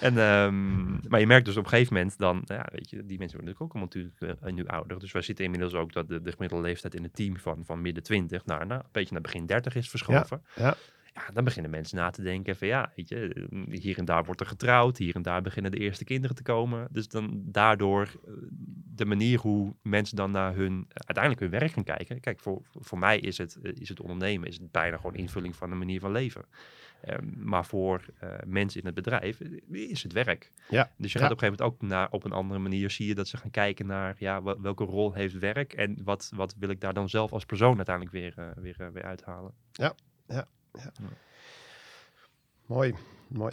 en, 0.00 0.18
ehm, 0.18 1.08
maar 1.08 1.20
je 1.20 1.26
merkt 1.26 1.44
dus 1.46 1.56
op 1.56 1.64
een 1.64 1.70
gegeven 1.70 1.94
moment 1.94 2.18
dan, 2.18 2.42
ja, 2.44 2.66
weet 2.72 2.90
je, 2.90 3.06
die 3.06 3.18
mensen 3.18 3.38
worden 3.40 3.54
natuurlijk 3.54 3.94
ook 3.94 4.02
allemaal 4.02 4.12
natuurlijk 4.20 4.46
eh, 4.46 4.52
nu 4.52 4.66
ouder. 4.66 4.98
Dus 4.98 5.12
wij 5.12 5.22
zitten 5.22 5.44
inmiddels 5.44 5.74
ook 5.74 5.92
dat 5.92 6.08
de, 6.08 6.22
de 6.22 6.32
gemiddelde 6.32 6.64
leeftijd 6.64 6.94
in 6.94 7.02
het 7.02 7.14
team 7.14 7.36
van, 7.36 7.64
van 7.64 7.80
midden 7.80 8.02
20 8.02 8.44
naar, 8.44 8.66
nou, 8.66 8.80
een 8.80 8.88
beetje 8.92 9.12
naar 9.12 9.22
begin 9.22 9.46
30 9.46 9.74
is 9.74 9.90
verschoven. 9.90 10.42
ja. 10.54 10.76
Ja, 11.14 11.32
dan 11.32 11.44
beginnen 11.44 11.70
mensen 11.70 11.96
na 11.96 12.10
te 12.10 12.22
denken 12.22 12.56
van 12.56 12.68
ja, 12.68 12.92
weet 12.96 13.08
je, 13.08 13.46
hier 13.70 13.98
en 13.98 14.04
daar 14.04 14.24
wordt 14.24 14.40
er 14.40 14.46
getrouwd, 14.46 14.98
hier 14.98 15.14
en 15.14 15.22
daar 15.22 15.42
beginnen 15.42 15.70
de 15.70 15.78
eerste 15.78 16.04
kinderen 16.04 16.36
te 16.36 16.42
komen. 16.42 16.88
Dus 16.90 17.08
dan 17.08 17.42
daardoor 17.44 18.02
eh, 18.02 18.32
de 18.94 19.04
manier 19.04 19.38
hoe 19.38 19.74
mensen 19.82 20.16
dan 20.16 20.30
naar 20.30 20.54
hun, 20.54 20.72
eh, 20.72 20.86
uiteindelijk 20.88 21.40
hun 21.40 21.60
werk 21.60 21.72
gaan 21.72 21.84
kijken. 21.84 22.20
Kijk, 22.20 22.40
voor, 22.40 22.60
voor 22.72 22.98
mij 22.98 23.18
is 23.18 23.38
het, 23.38 23.58
is 23.62 23.88
het 23.88 24.00
ondernemen 24.00 24.48
is 24.48 24.58
het 24.58 24.70
bijna 24.70 24.96
gewoon 24.96 25.14
invulling 25.14 25.56
van 25.56 25.70
een 25.70 25.78
manier 25.78 26.00
van 26.00 26.12
leven. 26.12 26.44
Ehm, 27.02 27.24
maar 27.48 27.64
voor 27.66 28.04
eh, 28.20 28.28
mensen 28.46 28.80
in 28.80 28.86
het 28.86 28.94
bedrijf 28.94 29.40
is 29.70 30.02
het 30.02 30.12
werk. 30.12 30.52
Ja, 30.68 30.90
Dus 30.96 31.12
je 31.12 31.18
ja. 31.18 31.24
gaat 31.24 31.32
op 31.34 31.42
een 31.42 31.48
gegeven 31.48 31.64
moment 31.66 31.82
ook 31.82 31.88
naar, 31.88 32.08
op 32.10 32.24
een 32.24 32.32
andere 32.32 32.60
manier 32.60 32.90
zie 32.90 33.06
je 33.06 33.14
dat 33.14 33.28
ze 33.28 33.36
gaan 33.36 33.50
kijken 33.50 33.86
naar 33.86 34.16
ja, 34.18 34.42
wel- 34.42 34.60
welke 34.60 34.84
rol 34.84 35.12
heeft 35.12 35.38
werk 35.38 35.72
en 35.72 35.98
wat, 36.04 36.30
wat 36.34 36.54
wil 36.58 36.68
ik 36.68 36.80
daar 36.80 36.94
dan 36.94 37.08
zelf 37.08 37.32
als 37.32 37.44
persoon 37.44 37.76
uiteindelijk 37.76 38.14
weer, 38.16 38.32
eh, 38.36 38.62
weer, 38.62 38.76
eh, 38.78 38.88
weer 38.88 39.04
uithalen. 39.04 39.52
Mooi, 42.66 42.94
mooi. 43.28 43.52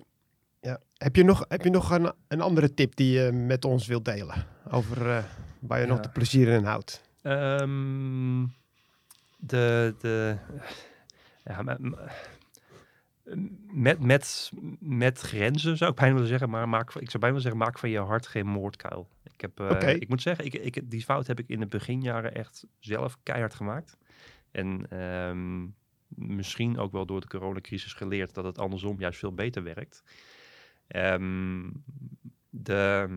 Ja. 0.61 0.79
Heb 0.97 1.15
je 1.15 1.23
nog, 1.23 1.45
heb 1.47 1.63
je 1.63 1.69
nog 1.69 1.89
een, 1.91 2.13
een 2.27 2.41
andere 2.41 2.73
tip 2.73 2.95
die 2.95 3.19
je 3.19 3.31
met 3.31 3.65
ons 3.65 3.87
wilt 3.87 4.05
delen? 4.05 4.45
Over 4.71 5.25
waar 5.59 5.79
je 5.79 5.85
nog 5.87 5.97
Ja. 5.97 6.03
de 6.03 6.09
plezier 6.09 6.47
in 6.47 6.63
houdt? 6.63 7.01
Ehm, 7.21 8.45
de, 9.37 9.95
de, 9.99 10.37
ja, 11.43 11.61
maar- 11.61 11.81
maar- 11.81 12.27
met, 13.71 13.99
met, 13.99 14.51
met 14.79 15.19
grenzen 15.19 15.77
zou 15.77 15.91
ik 15.91 15.97
bijna 15.97 16.13
willen 16.13 16.29
zeggen, 16.29 16.49
maar 16.49 16.69
maak, 16.69 16.87
ik 16.87 17.09
zou 17.09 17.19
bijna 17.19 17.35
willen 17.35 17.41
zeggen, 17.41 17.61
maak 17.61 17.79
van 17.79 17.89
je 17.89 17.99
hart 17.99 18.27
geen 18.27 18.47
moordkuil. 18.47 19.09
Ik, 19.23 19.41
heb, 19.41 19.59
eh, 19.59 19.93
ik 19.93 20.07
moet 20.07 20.21
zeggen, 20.21 20.45
ik, 20.45 20.53
ik, 20.53 20.91
die 20.91 21.03
fout 21.03 21.27
heb 21.27 21.39
ik 21.39 21.47
in 21.47 21.59
de 21.59 21.67
beginjaren 21.67 22.35
echt 22.35 22.65
zelf 22.79 23.17
keihard 23.23 23.53
gemaakt. 23.53 23.97
En 24.51 24.89
ehm, 24.89 25.65
misschien 26.07 26.77
ook 26.77 26.91
wel 26.91 27.05
door 27.05 27.21
de 27.21 27.27
coronacrisis 27.27 27.93
geleerd 27.93 28.33
dat 28.33 28.43
het 28.43 28.57
andersom 28.57 28.99
juist 28.99 29.19
veel 29.19 29.33
beter 29.33 29.63
werkt. 29.63 30.03
Ehm, 30.87 31.69
de, 32.49 33.07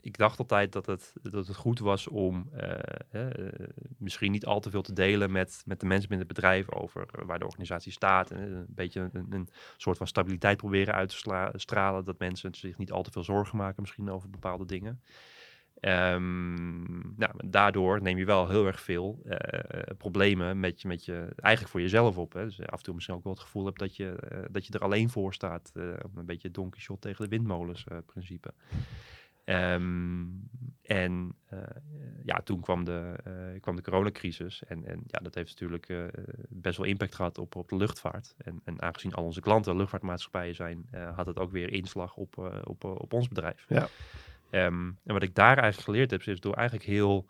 ik 0.00 0.16
dacht 0.16 0.38
altijd 0.38 0.72
dat 0.72 0.86
het, 0.86 1.12
dat 1.22 1.46
het 1.46 1.56
goed 1.56 1.78
was 1.78 2.06
om 2.06 2.50
uh, 2.54 3.30
misschien 3.98 4.32
niet 4.32 4.46
al 4.46 4.60
te 4.60 4.70
veel 4.70 4.82
te 4.82 4.92
delen 4.92 5.32
met, 5.32 5.62
met 5.66 5.80
de 5.80 5.86
mensen 5.86 6.08
binnen 6.08 6.26
het 6.26 6.36
bedrijf 6.36 6.72
over 6.72 7.26
waar 7.26 7.38
de 7.38 7.44
organisatie 7.44 7.92
staat. 7.92 8.30
En 8.30 8.38
een 8.38 8.66
beetje 8.68 9.10
een, 9.12 9.26
een 9.30 9.48
soort 9.76 9.96
van 9.96 10.06
stabiliteit 10.06 10.56
proberen 10.56 10.94
uit 10.94 11.08
te 11.08 11.52
stralen. 11.58 12.04
Dat 12.04 12.18
mensen 12.18 12.54
zich 12.54 12.78
niet 12.78 12.92
al 12.92 13.02
te 13.02 13.10
veel 13.10 13.24
zorgen 13.24 13.56
maken 13.58 13.82
misschien 13.82 14.10
over 14.10 14.30
bepaalde 14.30 14.64
dingen. 14.64 15.02
Um, 15.80 17.14
nou, 17.16 17.32
daardoor 17.44 18.02
neem 18.02 18.18
je 18.18 18.24
wel 18.24 18.48
heel 18.48 18.66
erg 18.66 18.80
veel 18.80 19.22
uh, 19.24 19.36
problemen 19.98 20.60
met 20.60 20.80
je, 20.80 20.88
met 20.88 21.04
je, 21.04 21.32
eigenlijk 21.36 21.72
voor 21.72 21.80
jezelf 21.80 22.18
op. 22.18 22.32
Hè. 22.32 22.44
Dus 22.44 22.60
af 22.60 22.78
en 22.78 22.82
toe 22.82 22.94
misschien 22.94 23.14
ook 23.14 23.24
wel 23.24 23.32
het 23.32 23.42
gevoel 23.42 23.64
hebt 23.64 23.78
dat 23.78 23.96
je, 23.96 24.18
uh, 24.32 24.38
dat 24.50 24.66
je 24.66 24.72
er 24.72 24.82
alleen 24.82 25.10
voor 25.10 25.34
staat. 25.34 25.70
een 25.74 26.26
beetje 26.26 26.50
Don 26.50 26.70
Quixote 26.70 27.00
tegen 27.00 27.24
de 27.24 27.30
windmolens 27.30 27.84
principe. 28.06 28.52
Um, 29.44 30.48
en 30.82 31.34
ja, 32.24 32.40
toen 32.44 32.60
kwam 32.60 32.84
de, 32.84 33.14
kwam 33.60 33.76
de 33.76 33.82
coronacrisis. 33.82 34.64
En, 34.64 34.84
en 34.84 35.02
ja, 35.06 35.18
dat 35.18 35.34
heeft 35.34 35.48
natuurlijk 35.48 36.12
best 36.48 36.76
wel 36.76 36.86
impact 36.86 37.14
gehad 37.14 37.38
op, 37.38 37.56
op 37.56 37.68
de 37.68 37.76
luchtvaart. 37.76 38.34
En, 38.38 38.60
en 38.64 38.82
aangezien 38.82 39.14
al 39.14 39.24
onze 39.24 39.40
klanten 39.40 39.76
luchtvaartmaatschappijen 39.76 40.54
zijn, 40.54 40.88
had 41.14 41.26
het 41.26 41.38
ook 41.38 41.50
weer 41.50 41.72
inslag 41.72 42.16
op, 42.16 42.62
op, 42.64 42.84
op 42.84 43.12
ons 43.12 43.28
bedrijf. 43.28 43.64
Ja. 43.68 43.88
Um, 44.50 44.98
en 45.04 45.12
wat 45.12 45.22
ik 45.22 45.34
daar 45.34 45.58
eigenlijk 45.58 45.84
geleerd 45.84 46.10
heb, 46.10 46.22
is 46.22 46.40
door 46.40 46.54
eigenlijk 46.54 46.88
heel 46.88 47.26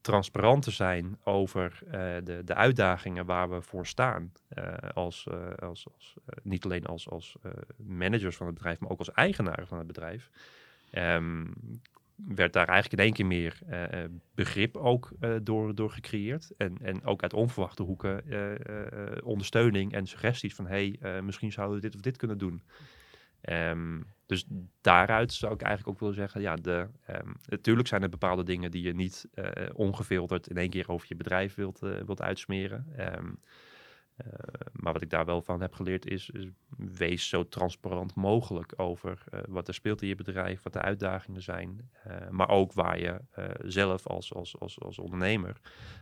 transparant 0.00 0.62
te 0.62 0.70
zijn 0.70 1.18
over 1.24 1.80
uh, 1.84 1.92
de, 2.24 2.42
de 2.44 2.54
uitdagingen 2.54 3.26
waar 3.26 3.50
we 3.50 3.62
voor 3.62 3.86
staan. 3.86 4.32
Uh, 4.58 4.74
als, 4.94 5.26
uh, 5.30 5.50
als, 5.58 5.86
als 5.94 6.14
niet 6.42 6.64
alleen 6.64 6.86
als, 6.86 7.08
als 7.08 7.36
managers 7.76 8.36
van 8.36 8.46
het 8.46 8.54
bedrijf, 8.54 8.80
maar 8.80 8.90
ook 8.90 8.98
als 8.98 9.12
eigenaren 9.12 9.66
van 9.66 9.78
het 9.78 9.86
bedrijf. 9.86 10.30
Um, 10.92 11.52
werd 12.14 12.52
daar 12.52 12.68
eigenlijk 12.68 13.00
in 13.00 13.06
één 13.06 13.14
keer 13.14 13.26
meer 13.26 13.58
begrip 14.34 14.76
ook 14.76 15.12
door, 15.42 15.74
door 15.74 15.90
gecreëerd. 15.90 16.52
En, 16.56 16.76
en 16.82 17.04
ook 17.04 17.22
uit 17.22 17.32
onverwachte 17.32 17.82
hoeken 17.82 18.24
ondersteuning 19.24 19.92
en 19.92 20.06
suggesties 20.06 20.54
van... 20.54 20.66
hey, 20.66 20.98
misschien 21.22 21.52
zouden 21.52 21.76
we 21.76 21.82
dit 21.82 21.94
of 21.94 22.00
dit 22.00 22.16
kunnen 22.16 22.38
doen. 22.38 22.62
Um, 23.42 24.06
dus 24.30 24.44
daaruit 24.80 25.32
zou 25.32 25.52
ik 25.52 25.62
eigenlijk 25.62 25.94
ook 25.94 26.00
willen 26.00 26.14
zeggen, 26.14 26.40
ja, 26.40 26.54
de, 26.54 26.88
um, 27.10 27.34
natuurlijk 27.46 27.88
zijn 27.88 28.02
er 28.02 28.08
bepaalde 28.08 28.42
dingen 28.42 28.70
die 28.70 28.82
je 28.82 28.94
niet 28.94 29.28
uh, 29.34 29.44
ongefilterd 29.72 30.48
in 30.48 30.56
één 30.56 30.70
keer 30.70 30.88
over 30.88 31.06
je 31.08 31.16
bedrijf 31.16 31.54
wilt, 31.54 31.82
uh, 31.82 32.00
wilt 32.06 32.22
uitsmeren. 32.22 32.86
Um, 33.18 33.40
uh, 34.26 34.32
maar 34.72 34.92
wat 34.92 35.02
ik 35.02 35.10
daar 35.10 35.24
wel 35.24 35.42
van 35.42 35.60
heb 35.60 35.74
geleerd 35.74 36.06
is, 36.06 36.30
is 36.30 36.48
wees 36.76 37.28
zo 37.28 37.48
transparant 37.48 38.14
mogelijk 38.14 38.72
over 38.76 39.24
uh, 39.34 39.40
wat 39.48 39.68
er 39.68 39.74
speelt 39.74 40.02
in 40.02 40.08
je 40.08 40.14
bedrijf, 40.14 40.62
wat 40.62 40.72
de 40.72 40.80
uitdagingen 40.80 41.42
zijn. 41.42 41.90
Uh, 42.06 42.28
maar 42.30 42.48
ook 42.48 42.72
waar 42.72 43.00
je 43.00 43.20
zelf 43.62 44.06
als, 44.06 44.34
als, 44.34 44.58
als, 44.58 44.80
als 44.80 44.98
ondernemer, 44.98 45.56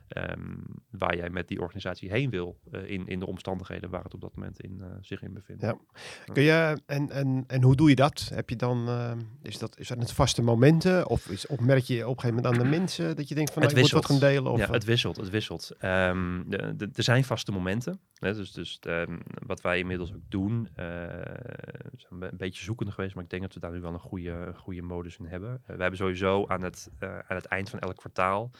um, 0.08 0.64
waar 0.90 1.16
jij 1.16 1.30
met 1.30 1.48
die 1.48 1.60
organisatie 1.60 2.10
heen 2.10 2.30
wil 2.30 2.58
in, 2.86 3.06
in 3.06 3.18
de 3.18 3.26
omstandigheden 3.26 3.90
waar 3.90 4.02
het 4.02 4.14
op 4.14 4.20
dat 4.20 4.34
moment 4.34 4.60
in, 4.60 4.82
zich 5.00 5.22
in 5.22 5.32
bevindt. 5.32 5.62
Ja. 5.62 5.78
Kun 6.32 6.42
je, 6.42 6.80
en, 6.86 7.10
en, 7.10 7.44
en 7.46 7.62
hoe 7.62 7.76
doe 7.76 7.88
je 7.88 7.94
dat? 7.94 8.30
Heb 8.34 8.50
je 8.50 8.56
dan, 8.56 8.88
is, 9.42 9.58
dat, 9.58 9.78
is 9.78 9.88
dat 9.88 9.98
het 9.98 10.12
vaste 10.12 10.42
momenten? 10.42 11.08
Of, 11.08 11.28
is, 11.28 11.46
of 11.46 11.60
merk 11.60 11.82
je 11.82 12.08
op 12.08 12.14
een 12.14 12.20
gegeven 12.20 12.42
moment 12.42 12.54
aan 12.54 12.70
de 12.70 12.78
mensen 12.78 13.16
dat 13.16 13.28
je 13.28 13.34
denkt 13.34 13.52
van, 13.52 13.62
het 13.62 13.70
nou, 13.70 13.84
ik 13.84 13.92
moet 13.92 14.02
wat 14.02 14.10
gaan 14.10 14.28
delen? 14.28 14.52
Of, 14.52 14.58
ja, 14.58 14.70
het 14.70 14.84
wisselt, 14.84 15.16
het 15.16 15.30
wisselt. 15.30 15.76
Um, 15.80 16.52
er 16.78 16.88
zijn 17.02 17.24
vaste 17.24 17.52
momenten. 17.52 18.00
Dus 18.20 18.52
dus 18.52 18.80
de, 18.80 19.18
wat 19.46 19.60
wij 19.60 19.78
inmiddels 19.78 20.14
ook 20.14 20.30
doen, 20.30 20.68
uh, 20.76 20.86
zijn 21.96 22.22
een 22.22 22.36
beetje 22.36 22.64
zoekende 22.64 22.92
geweest, 22.92 23.14
maar 23.14 23.24
ik 23.24 23.30
denk 23.30 23.42
dat 23.42 23.54
we 23.54 23.60
daar 23.60 23.72
nu 23.72 23.80
wel 23.80 23.92
een 23.92 23.98
goede, 23.98 24.52
goede 24.56 24.82
modus 24.82 25.16
in 25.16 25.24
hebben. 25.24 25.50
Uh, 25.50 25.76
we 25.76 25.82
hebben 25.82 25.96
sowieso 25.96 26.46
aan 26.46 26.62
het, 26.62 26.90
uh, 27.00 27.18
aan 27.18 27.36
het 27.36 27.44
eind 27.44 27.70
van 27.70 27.78
elk 27.78 27.96
kwartaal 27.96 28.50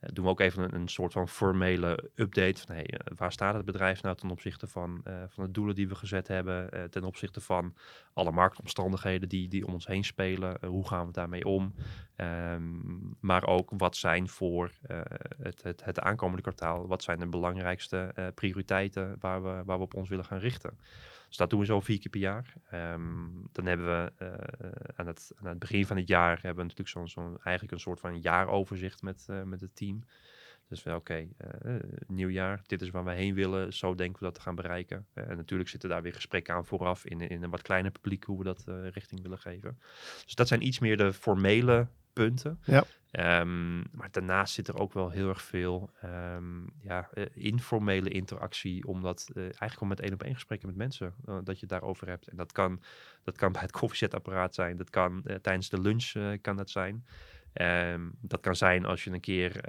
doen 0.00 0.24
we 0.24 0.30
ook 0.30 0.40
even 0.40 0.62
een, 0.62 0.74
een, 0.74 0.88
soort 0.88 1.12
van 1.12 1.28
formele 1.28 2.10
update 2.14 2.60
van 2.66 2.74
hey, 2.74 3.00
waar 3.16 3.32
staat 3.32 3.54
het 3.54 3.64
bedrijf 3.64 4.02
nou 4.02 4.16
ten 4.16 4.30
opzichte 4.30 4.66
van, 4.66 5.02
van 5.28 5.44
de 5.44 5.50
doelen 5.50 5.74
die 5.74 5.88
we 5.88 5.94
gezet 5.94 6.28
hebben, 6.28 6.90
ten 6.90 7.04
opzichte 7.04 7.40
van 7.40 7.74
alle 8.12 8.30
marktomstandigheden 8.30 9.28
die, 9.28 9.48
die 9.48 9.66
om 9.66 9.72
ons 9.72 9.86
heen 9.86 10.04
spelen, 10.04 10.66
hoe 10.66 10.88
gaan 10.88 11.06
we 11.06 11.12
daarmee 11.12 11.44
om, 11.44 11.74
um, 12.16 13.16
maar 13.20 13.46
ook 13.46 13.70
wat 13.76 13.96
zijn 13.96 14.28
voor 14.28 14.70
het, 15.42 15.62
het, 15.62 15.84
het, 15.84 16.00
aankomende 16.00 16.42
kwartaal, 16.42 16.86
wat 16.86 17.02
zijn 17.02 17.18
de 17.18 17.26
belangrijkste 17.26 18.32
prioriteiten 18.34 19.16
waar 19.20 19.42
we, 19.42 19.62
waar 19.64 19.78
we 19.78 19.84
op 19.84 19.94
ons 19.94 20.08
willen 20.08 20.24
gaan 20.24 20.38
richten. 20.38 20.78
Dus 21.30 21.38
dat 21.38 21.50
doen 21.50 21.60
we 21.60 21.66
zo 21.66 21.80
vier 21.80 21.98
keer 21.98 22.10
per 22.10 22.20
jaar. 22.20 22.54
Um, 22.74 23.48
dan 23.52 23.66
hebben 23.66 23.86
we 23.86 24.12
uh, 24.22 24.28
aan, 24.96 25.06
het, 25.06 25.32
aan 25.36 25.46
het 25.46 25.58
begin 25.58 25.86
van 25.86 25.96
het 25.96 26.08
jaar 26.08 26.34
hebben 26.42 26.56
we 26.56 26.62
natuurlijk 26.62 26.88
zo'n 26.88 27.08
zo 27.08 27.38
eigenlijk 27.42 27.72
een 27.72 27.80
soort 27.80 28.00
van 28.00 28.20
jaaroverzicht 28.20 29.02
met, 29.02 29.26
uh, 29.30 29.42
met 29.42 29.60
het 29.60 29.76
team. 29.76 30.04
Dus 30.70 30.82
wel 30.82 30.96
oké, 30.96 31.28
okay, 31.40 31.72
uh, 31.72 31.80
nieuw 32.06 32.28
jaar, 32.28 32.62
dit 32.66 32.82
is 32.82 32.90
waar 32.90 33.04
we 33.04 33.12
heen 33.12 33.34
willen, 33.34 33.72
zo 33.72 33.94
denken 33.94 34.18
we 34.18 34.24
dat 34.24 34.34
te 34.34 34.40
gaan 34.40 34.54
bereiken. 34.54 35.06
en 35.14 35.36
natuurlijk 35.36 35.68
zitten 35.68 35.88
daar 35.88 36.02
weer 36.02 36.14
gesprekken 36.14 36.54
aan 36.54 36.66
vooraf 36.66 37.04
in, 37.04 37.20
in 37.20 37.42
een 37.42 37.50
wat 37.50 37.62
kleiner 37.62 37.90
publiek 37.90 38.24
hoe 38.24 38.38
we 38.38 38.44
dat 38.44 38.64
richting 38.92 39.22
willen 39.22 39.38
geven. 39.38 39.78
Dus 40.24 40.34
dat 40.34 40.48
zijn 40.48 40.66
iets 40.66 40.78
meer 40.78 40.96
de 40.96 41.12
formele 41.12 41.88
punten. 42.12 42.60
Ja. 42.64 42.84
Um, 43.40 43.84
maar 43.92 44.08
daarnaast 44.10 44.54
zit 44.54 44.68
er 44.68 44.78
ook 44.78 44.92
wel 44.92 45.10
heel 45.10 45.28
erg 45.28 45.42
veel 45.42 45.90
um, 46.04 46.70
ja, 46.80 47.08
informele 47.34 48.08
interactie, 48.08 48.86
omdat 48.86 49.30
eigenlijk 49.34 49.72
gewoon 49.72 49.88
met 49.88 50.00
één 50.00 50.12
op 50.12 50.22
één 50.22 50.34
gesprekken 50.34 50.68
met 50.68 50.76
mensen 50.76 51.14
dat 51.24 51.54
je 51.54 51.60
het 51.60 51.68
daarover 51.68 52.08
hebt. 52.08 52.28
En 52.28 52.36
dat 52.36 52.52
kan, 52.52 52.82
dat 53.22 53.36
kan 53.36 53.52
bij 53.52 53.60
het 53.60 53.70
koffiezetapparaat 53.70 54.54
zijn, 54.54 54.76
dat 54.76 54.90
kan 54.90 55.24
tijdens 55.42 55.68
de 55.68 55.80
lunch 55.80 56.12
kan 56.40 56.56
dat 56.56 56.70
zijn. 56.70 57.04
Um, 57.54 58.12
dat 58.20 58.40
kan 58.40 58.56
zijn 58.56 58.84
als 58.84 59.04
je 59.04 59.10
een 59.10 59.20
keer 59.20 59.60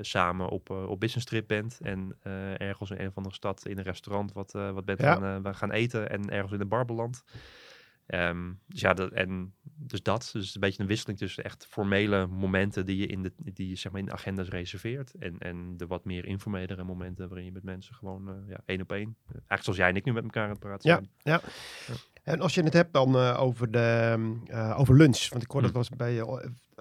samen 0.00 0.48
op, 0.48 0.70
op 0.70 1.00
business 1.00 1.26
trip 1.26 1.48
bent 1.48 1.78
en 1.82 2.16
ergens 2.56 2.90
in 2.90 2.98
een 2.98 3.08
of 3.08 3.16
andere 3.16 3.34
stad 3.34 3.66
in 3.66 3.78
een 3.78 3.84
restaurant 3.84 4.32
wat, 4.32 4.52
wat 4.52 4.84
bent 4.84 5.00
ja. 5.00 5.14
gaan, 5.14 5.54
gaan 5.54 5.70
eten 5.70 6.10
en 6.10 6.30
ergens 6.30 6.52
in 6.52 6.60
een 6.60 6.68
bar 6.68 6.84
belandt. 6.84 7.24
Um, 8.06 8.60
dus 8.66 8.80
ja, 8.80 8.94
dat, 8.94 9.12
en 9.12 9.54
dus 9.62 10.02
dat. 10.02 10.30
Dus 10.32 10.54
een 10.54 10.60
beetje 10.60 10.82
een 10.82 10.88
wisseling 10.88 11.18
tussen 11.18 11.44
echt 11.44 11.66
formele 11.66 12.26
momenten 12.26 12.86
die 12.86 12.96
je 12.96 13.06
in 13.06 13.22
de, 13.22 13.32
die 13.36 13.68
je, 13.68 13.76
zeg 13.76 13.92
maar 13.92 14.00
in 14.00 14.06
de 14.06 14.12
agendas 14.12 14.48
reserveert. 14.48 15.14
En, 15.14 15.38
en 15.38 15.76
de 15.76 15.86
wat 15.86 16.04
meer 16.04 16.24
informelere 16.24 16.84
momenten 16.84 17.28
waarin 17.28 17.46
je 17.46 17.52
met 17.52 17.62
mensen 17.62 17.94
gewoon 17.94 18.28
uh, 18.28 18.34
ja, 18.48 18.60
één 18.64 18.80
op 18.80 18.92
één. 18.92 19.16
Eigenlijk 19.26 19.62
zoals 19.62 19.78
jij 19.78 19.88
en 19.88 19.96
ik 19.96 20.04
nu 20.04 20.12
met 20.12 20.24
elkaar 20.24 20.44
aan 20.44 20.50
het 20.50 20.58
praten 20.58 20.90
zijn. 20.90 21.10
Ja, 21.18 21.32
ja. 21.32 21.40
ja. 21.86 21.94
En 22.22 22.40
als 22.40 22.54
je 22.54 22.62
het 22.62 22.72
hebt 22.72 22.92
dan 22.92 23.16
uh, 23.16 23.40
over, 23.40 23.70
de, 23.70 24.16
uh, 24.50 24.76
over 24.78 24.96
lunch. 24.96 25.28
Want 25.28 25.42
ik 25.42 25.50
hoor 25.50 25.62
dat 25.62 25.72
was 25.72 25.88
bij 25.88 26.22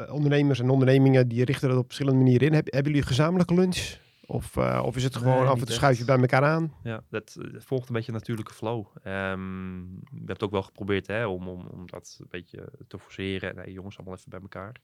ondernemers 0.10 0.60
en 0.60 0.70
ondernemingen 0.70 1.28
die 1.28 1.46
richten 1.46 1.70
dat 1.70 1.78
op 1.78 1.86
verschillende 1.86 2.20
manieren 2.20 2.48
in. 2.48 2.54
Heb, 2.54 2.74
hebben 2.74 2.92
jullie 2.92 3.08
gezamenlijke 3.08 3.54
lunch? 3.54 4.00
Of, 4.26 4.56
uh, 4.56 4.82
of 4.86 4.96
is 4.96 5.04
het 5.04 5.16
gewoon 5.16 5.40
nee, 5.40 5.48
af 5.48 5.60
en 5.60 5.66
toe 5.66 5.76
schuif 5.76 5.98
je 5.98 6.06
bij 6.06 6.18
elkaar 6.18 6.44
aan? 6.44 6.74
Ja, 6.84 7.04
dat, 7.10 7.38
dat, 7.52 7.64
volgt 7.64 7.88
een 7.88 7.94
beetje 7.94 8.12
een 8.12 8.18
natuurlijke 8.18 8.54
flow. 8.54 8.86
Um, 9.04 10.00
we 10.04 10.18
hebben 10.18 10.34
het 10.34 10.44
ook 10.44 10.52
wel 10.52 10.62
geprobeerd 10.62 11.08
hè, 11.08 11.26
om, 11.26 11.48
om, 11.48 11.66
om 11.72 11.88
dat 11.90 12.18
een 12.20 12.28
beetje 12.30 12.68
te 12.88 13.00
forceren. 13.00 13.56
Nee, 13.56 13.72
jongens, 13.72 13.98
allemaal 13.98 14.16
even 14.16 14.30
bij 14.30 14.40
elkaar. 14.42 14.76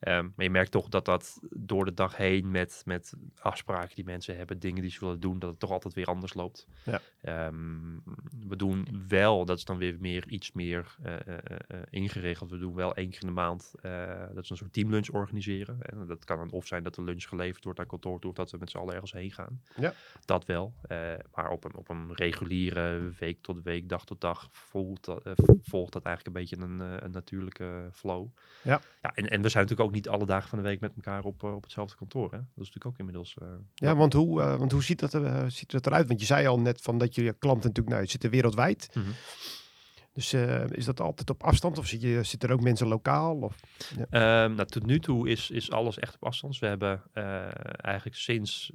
Um, 0.00 0.32
maar 0.36 0.44
je 0.44 0.50
merkt 0.50 0.70
toch 0.70 0.88
dat 0.88 1.04
dat 1.04 1.38
door 1.50 1.84
de 1.84 1.94
dag 1.94 2.16
heen 2.16 2.50
met, 2.50 2.82
met 2.84 3.12
afspraken 3.38 3.94
die 3.94 4.04
mensen 4.04 4.36
hebben, 4.36 4.58
dingen 4.58 4.82
die 4.82 4.90
ze 4.90 5.00
willen 5.00 5.20
doen, 5.20 5.38
dat 5.38 5.50
het 5.50 5.58
toch 5.58 5.70
altijd 5.70 5.94
weer 5.94 6.06
anders 6.06 6.34
loopt. 6.34 6.66
Ja. 6.84 7.00
Um, 7.46 8.02
we 8.48 8.56
doen 8.56 9.04
wel, 9.08 9.44
dat 9.44 9.58
is 9.58 9.64
dan 9.64 9.78
weer 9.78 9.96
meer 10.00 10.28
iets 10.28 10.52
meer 10.52 10.96
uh, 11.04 11.12
uh, 11.12 11.34
uh, 11.68 11.80
ingeregeld. 11.90 12.50
We 12.50 12.58
doen 12.58 12.74
wel 12.74 12.94
één 12.94 13.10
keer 13.10 13.20
in 13.20 13.26
de 13.26 13.32
maand, 13.32 13.74
dat 14.34 14.44
is 14.44 14.50
een 14.50 14.56
soort 14.56 14.72
teamlunch 14.72 15.08
organiseren. 15.08 15.82
En 15.82 16.06
dat 16.06 16.24
kan 16.24 16.36
dan 16.36 16.50
of 16.50 16.66
zijn 16.66 16.82
dat 16.82 16.94
de 16.94 17.02
lunch 17.02 17.24
geleverd 17.24 17.64
wordt 17.64 17.78
naar 17.78 17.88
kantoor 17.88 18.20
toe, 18.20 18.30
of 18.30 18.36
dat 18.36 18.50
we 18.50 18.58
met 18.58 18.70
z'n 18.70 18.78
allen 18.78 18.94
ergens 18.94 19.12
heen 19.12 19.32
gaan. 19.32 19.60
Ja. 19.76 19.92
Dat 20.24 20.44
wel. 20.44 20.74
maar 21.34 21.50
op 21.50 21.64
een, 21.64 21.74
op 21.74 21.88
een 21.88 22.14
reguliere 22.14 23.12
week 23.18 23.42
tot 23.42 23.62
week, 23.62 23.88
dag 23.88 24.04
tot 24.04 24.20
dag, 24.20 24.48
volgt 24.50 25.04
dat, 25.04 25.22
volgt 25.62 25.92
dat 25.92 26.04
eigenlijk 26.04 26.36
een 26.36 26.42
beetje 26.42 26.56
een, 26.56 27.04
een 27.04 27.10
natuurlijke 27.10 27.88
flow. 27.92 28.26
Ja. 28.62 28.80
ja 29.02 29.14
en, 29.14 29.28
en 29.28 29.42
we 29.42 29.48
zijn 29.48 29.62
natuurlijk 29.62 29.85
ook 29.85 29.85
niet 29.92 30.08
alle 30.08 30.26
dagen 30.26 30.48
van 30.48 30.58
de 30.58 30.64
week 30.64 30.80
met 30.80 30.92
elkaar 30.96 31.24
op, 31.24 31.42
uh, 31.42 31.54
op 31.54 31.62
hetzelfde 31.62 31.96
kantoor. 31.96 32.30
Hè? 32.30 32.38
Dat 32.38 32.46
is 32.46 32.56
natuurlijk 32.56 32.86
ook 32.86 32.98
inmiddels. 32.98 33.36
Uh, 33.42 33.48
ja, 33.74 33.96
want 33.96 34.12
hoe, 34.12 34.40
uh, 34.40 34.56
want 34.56 34.72
hoe 34.72 34.82
ziet, 34.82 34.98
dat 34.98 35.10
ziet 35.52 35.70
dat 35.70 35.86
eruit? 35.86 36.08
Want 36.08 36.20
je 36.20 36.26
zei 36.26 36.46
al 36.46 36.60
net 36.60 36.80
van 36.80 36.98
dat 36.98 37.14
je 37.14 37.32
klanten 37.38 37.68
natuurlijk 37.68 37.96
nou, 37.96 38.06
zitten 38.06 38.30
wereldwijd. 38.30 38.90
Mm 38.94 39.02
-hmm. 39.02 39.12
Dus 40.16 40.32
is 40.68 40.84
dat 40.84 41.00
altijd 41.00 41.30
op 41.30 41.42
afstand 41.42 41.78
of 41.78 41.86
zit, 41.86 42.26
zit 42.26 42.42
er 42.42 42.52
ook 42.52 42.60
mensen 42.60 42.86
lokaal? 42.86 43.36
Of, 43.36 43.56
um, 43.98 44.54
nou, 44.54 44.64
tot 44.64 44.86
nu 44.86 44.98
toe 44.98 45.28
is, 45.28 45.50
is 45.50 45.70
alles 45.70 45.98
echt 45.98 46.14
op 46.14 46.24
afstand. 46.24 46.58
We 46.58 46.66
hebben 46.66 47.02
eigenlijk 47.76 48.16
sinds, 48.16 48.70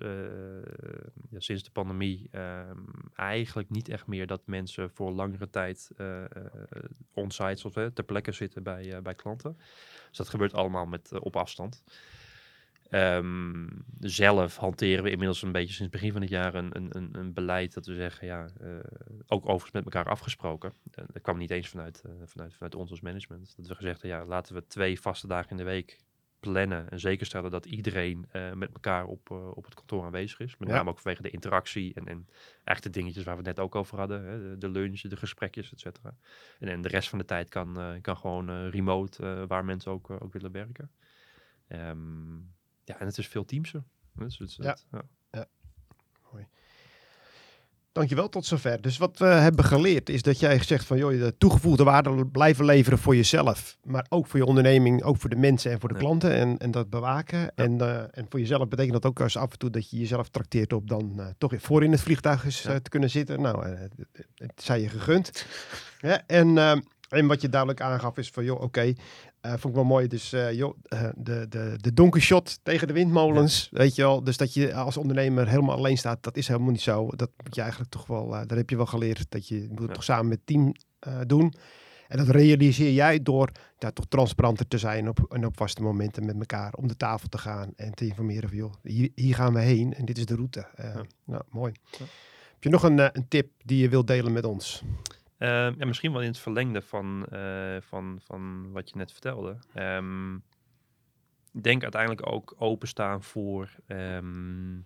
ja, 1.30 1.40
sinds 1.40 1.64
de 1.64 1.72
pandemie 1.72 2.28
ehm, 2.32 2.78
eigenlijk 3.16 3.70
niet 3.70 3.90
echt 3.90 4.08
meer 4.08 4.28
dat 4.28 4.42
mensen 4.46 4.90
voor 4.90 5.12
langere 5.12 5.50
tijd 5.50 5.92
on-site 7.14 7.92
ter 7.94 8.04
plekke 8.04 8.32
zitten 8.32 8.64
bij, 8.64 9.02
bij 9.02 9.16
klanten. 9.16 9.58
Dus 10.08 10.18
dat 10.18 10.30
gebeurt 10.30 10.54
allemaal 10.54 10.86
met, 10.86 11.20
op 11.20 11.36
afstand. 11.36 11.84
Ehm, 12.92 13.68
zelf 14.00 14.58
hanteren 14.58 15.04
we 15.04 15.10
inmiddels 15.10 15.42
een 15.42 15.52
beetje 15.52 15.74
sinds 15.74 15.92
het 15.92 15.92
begin 15.92 16.12
van 16.12 16.22
het 16.22 16.30
jaar 16.30 16.56
een, 16.56 16.76
een, 16.76 17.10
een 17.12 17.34
beleid 17.34 17.74
dat 17.74 17.86
we 17.86 17.96
zeggen, 17.96 18.28
ja, 18.28 18.50
uh, 18.62 18.80
ook 19.28 19.44
overigens 19.44 19.72
met 19.72 19.84
elkaar 19.84 20.06
afgesproken. 20.06 20.74
Uh, 21.00 21.06
dat 21.12 21.22
kwam 21.22 21.38
niet 21.38 21.52
eens 21.52 21.68
vanuit, 21.68 22.04
uh, 22.06 22.12
vanuit, 22.26 22.54
vanuit 22.54 22.76
ons 22.76 22.90
als 22.90 23.02
management. 23.02 23.54
Dat 23.58 23.68
we 23.68 23.76
gezegd 23.76 24.02
hebben, 24.02 24.20
ja, 24.20 24.26
laten 24.26 24.56
we 24.56 24.68
twee 24.68 25.02
vaste 25.02 25.28
dagen 25.28 25.50
in 25.50 25.58
de 25.58 25.64
week 25.64 26.00
plannen 26.40 26.90
en 26.90 27.00
zeker 27.00 27.26
stellen 27.26 27.52
dat 27.52 27.66
iedereen 27.66 28.26
met 28.54 28.72
elkaar 28.74 29.06
op, 29.06 29.32
op 29.32 29.66
het 29.66 29.74
kantoor 29.74 30.04
aanwezig 30.04 30.40
is. 30.40 30.58
Met 30.58 30.70
name 30.70 30.90
ook 30.90 31.00
vanwege 31.00 31.22
de 31.22 31.30
interactie 31.30 31.94
en, 31.94 32.08
en 32.08 32.28
eigenlijk 32.64 32.82
de 32.82 33.00
dingetjes 33.00 33.24
waar 33.24 33.38
we 33.38 33.48
het 33.48 33.56
net 33.56 33.66
ook 33.66 33.76
over 33.76 33.98
hadden. 33.98 34.26
Hè, 34.26 34.50
de, 34.50 34.58
de 34.58 34.70
lunch, 34.70 35.02
de 35.02 35.18
gesprekjes, 35.18 35.72
et 35.72 35.80
cetera. 35.80 36.16
En, 36.60 36.68
en 36.68 36.82
de 36.82 36.88
rest 36.88 37.10
van 37.10 37.20
de 37.20 37.26
tijd 37.26 37.50
kan, 37.50 38.00
kan 38.02 38.18
gewoon 38.18 38.70
remote, 38.70 39.46
waar 39.48 39.66
mensen 39.66 39.92
ook, 39.92 40.10
ook 40.10 40.34
willen 40.34 40.52
werken. 40.52 40.92
Um, 41.68 42.54
ja, 42.84 43.00
en 43.00 43.06
het 43.06 43.18
is 43.18 43.28
veel 43.28 43.46
teamser. 43.46 43.84
Dus 44.14 44.38
het, 44.38 44.56
ja. 44.56 44.78
ja. 44.92 45.02
ja. 45.32 45.46
Mooi. 46.32 46.48
Dankjewel, 47.92 48.30
tot 48.30 48.46
zover. 48.46 48.82
Dus 48.82 48.98
wat 48.98 49.18
we 49.18 49.26
hebben 49.26 49.66
geleerd 49.66 50.10
is 50.10 50.22
dat 50.22 50.40
jij 50.40 50.64
zegt 50.64 50.86
van 50.86 50.98
joh, 50.98 51.12
de 51.12 51.38
toegevoegde 51.38 51.84
waarde 51.84 52.28
blijven 52.28 52.66
leveren 52.66 53.00
voor 53.00 53.16
jezelf, 53.16 53.78
maar 53.84 54.06
ook 54.10 54.28
voor 54.28 54.40
je 54.40 54.46
onderneming, 54.46 55.04
ook 55.04 55.18
voor 55.18 55.30
de 55.30 55.36
mensen 55.36 55.72
en 55.72 55.80
voor 55.80 55.90
de 55.90 56.00
klanten 56.00 56.34
en, 56.34 56.58
en 56.58 56.72
dat 56.72 56.90
bewaken. 56.90 57.56
En, 57.56 57.72
uh, 57.72 58.18
en 58.18 58.26
voor 58.30 58.40
jezelf 58.40 58.68
betekent 58.68 58.94
dat 58.94 59.06
ook 59.06 59.22
als 59.22 59.38
af 59.38 59.52
en 59.52 59.58
toe 59.58 59.70
dat 59.70 59.90
je 59.90 59.98
jezelf 59.98 60.30
trakteert 60.30 60.74
op 60.74 60.88
dan 60.88 61.14
uh, 61.18 61.26
toch 61.38 61.54
voor 61.58 61.84
in 61.84 61.92
het 61.92 62.02
vliegtuig 62.02 62.68
uh, 62.68 62.76
te 62.76 62.90
kunnen 62.90 63.10
zitten. 63.10 63.42
Nou, 63.42 63.66
het, 63.66 63.94
het, 64.36 64.64
je 64.66 64.90
gegund. 64.90 65.46
ja, 66.00 66.24
en, 66.28 66.58
en 67.10 67.28
wat 67.28 67.42
je 67.42 67.50
duidelijk 67.50 67.82
aangaf 67.82 68.18
is 68.18 68.30
van 68.30 68.44
joh, 68.44 68.62
oké, 68.62 68.94
uh, 69.46 69.52
vond 69.52 69.66
ik 69.66 69.74
wel 69.74 69.84
mooi. 69.84 70.08
Dus 70.08 70.34
uh, 70.34 70.54
joh, 70.54 70.78
uh, 70.94 71.10
de, 71.16 71.46
de, 71.50 71.74
de 71.78 71.94
donkeyshot 71.94 72.60
tegen 72.64 72.88
de 72.88 72.94
windmolens. 72.94 73.70
Weet 73.72 73.96
je 73.96 74.02
wel. 74.02 74.24
Dus 74.24 74.38
dat 74.38 74.54
je 74.54 74.74
als 74.74 74.98
ondernemer 74.98 75.48
helemaal 75.48 75.76
alleen 75.76 75.98
staat, 75.98 76.24
dat 76.24 76.38
is 76.38 76.48
helemaal 76.48 76.72
niet 76.72 76.82
zo. 76.82 77.10
Dat 77.16 77.30
moet 77.44 77.56
je 77.56 77.62
eigenlijk 77.62 77.92
toch 77.92 78.08
wel, 78.08 78.30
daar 78.30 78.58
heb 78.58 78.70
je 78.70 78.76
wel 78.76 78.86
geleerd. 78.86 79.26
Dat 79.30 79.48
je 79.48 79.68
moet 79.70 79.82
het 79.82 79.94
toch 79.94 80.04
samen 80.04 80.28
met 80.28 80.38
het 80.38 80.48
team 80.48 80.74
doen. 81.28 81.54
En 82.08 82.18
dat 82.18 82.28
realiseer 82.28 82.92
jij 82.92 83.22
door 83.22 83.52
daar 83.78 83.94
toch 83.94 84.06
transparanter 84.08 84.68
te 84.68 84.78
zijn 84.78 85.10
op, 85.10 85.26
en 85.30 85.46
op 85.46 85.58
vaste 85.58 85.82
momenten 85.82 86.26
met 86.26 86.36
elkaar 86.40 86.74
om 86.74 86.88
de 86.88 86.98
tafel 86.98 87.28
te 87.28 87.38
gaan 87.38 87.74
en 87.76 87.94
te 87.94 88.06
informeren 88.06 88.50
van 88.50 88.58
joh, 88.58 88.74
hier, 88.84 89.10
hier 89.16 89.36
gaan 89.36 89.54
we 89.54 89.60
heen 89.60 89.94
en 89.94 90.06
dit 90.06 90.18
is 90.18 90.26
de 90.26 90.36
route. 90.36 90.68
Ja. 90.78 91.02
Nou, 91.26 91.44
mooi. 91.50 91.74
Heb 91.98 92.64
je 92.64 92.70
nog 92.70 92.84
een, 92.84 93.00
een 93.00 93.28
tip 93.28 93.52
die 93.66 93.78
je 93.78 93.90
wilt 93.90 94.08
delen 94.08 94.32
met 94.32 94.46
ons? 94.46 94.84
Uh, 95.42 95.48
ja, 95.50 95.86
misschien 95.86 96.12
wel 96.12 96.22
in 96.22 96.28
het 96.28 96.38
verlengde 96.38 96.82
van, 96.82 97.26
uh, 97.34 97.78
van, 97.80 98.20
van 98.24 98.72
wat 98.72 98.90
je 98.90 98.96
net 98.96 99.12
vertelde. 99.12 99.58
Ik 101.54 101.64
denk 101.64 101.84
uiteindelijk 101.84 102.28
ook 102.28 102.56
openstaan 102.58 103.24
voor 103.24 103.70
um, 103.88 104.86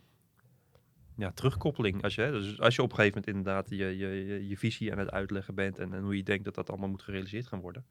ja, 1.15 1.31
terugkoppeling. 1.31 2.03
Als 2.03 2.15
je, 2.15 2.31
dus 2.31 2.59
als 2.59 2.75
je 2.75 2.81
op 2.81 2.89
een 2.89 2.95
gegeven 2.95 3.19
moment 3.19 3.37
inderdaad 3.37 3.69
je, 3.69 3.97
je, 3.97 4.47
je 4.47 4.57
visie 4.57 4.91
aan 4.91 4.97
het 4.97 5.11
uitleggen 5.11 5.55
bent 5.55 5.79
en, 5.79 5.93
en 5.93 6.01
hoe 6.01 6.17
je 6.17 6.23
denkt 6.23 6.45
dat 6.45 6.55
dat 6.55 6.69
allemaal 6.69 6.89
moet 6.89 7.03
gerealiseerd 7.03 7.47
gaan 7.47 7.61
worden 7.61 7.85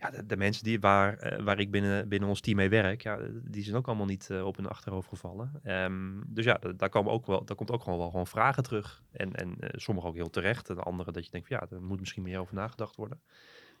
ja, 0.00 0.10
de, 0.26 0.36
mensen 0.36 0.64
die, 0.64 0.80
waar, 0.80 1.32
uh, 1.32 1.44
waar 1.44 1.58
ik 1.58 1.70
binnen, 1.70 2.08
binnen 2.08 2.28
ons 2.28 2.40
team 2.40 2.56
mee 2.56 2.68
werk, 2.68 3.02
ja, 3.02 3.18
die 3.42 3.62
zijn 3.62 3.76
ook 3.76 3.86
allemaal 3.86 4.06
niet 4.06 4.28
uh, 4.32 4.46
op 4.46 4.56
hun 4.56 4.68
achterhoofd 4.68 5.08
gevallen. 5.08 5.60
Um, 5.64 6.24
dus 6.26 6.44
ja, 6.44 6.60
daar, 6.76 6.88
komen 6.88 7.12
ook 7.12 7.26
wel, 7.26 7.44
daar 7.44 7.56
komt 7.56 7.70
ook 7.70 7.82
gewoon 7.82 7.98
wel 7.98 8.10
gewoon 8.10 8.26
vragen 8.26 8.62
terug. 8.62 9.02
En, 9.10 9.34
en 9.34 9.56
uh, 9.60 9.68
sommige 9.72 10.06
ook 10.06 10.14
heel 10.14 10.30
terecht. 10.30 10.70
En 10.70 10.78
andere 10.78 11.12
dat 11.12 11.24
je 11.24 11.30
denkt, 11.30 11.48
van, 11.48 11.56
ja, 11.60 11.76
er 11.76 11.82
moet 11.82 12.00
misschien 12.00 12.22
meer 12.22 12.38
over 12.38 12.54
nagedacht 12.54 12.96
worden. 12.96 13.20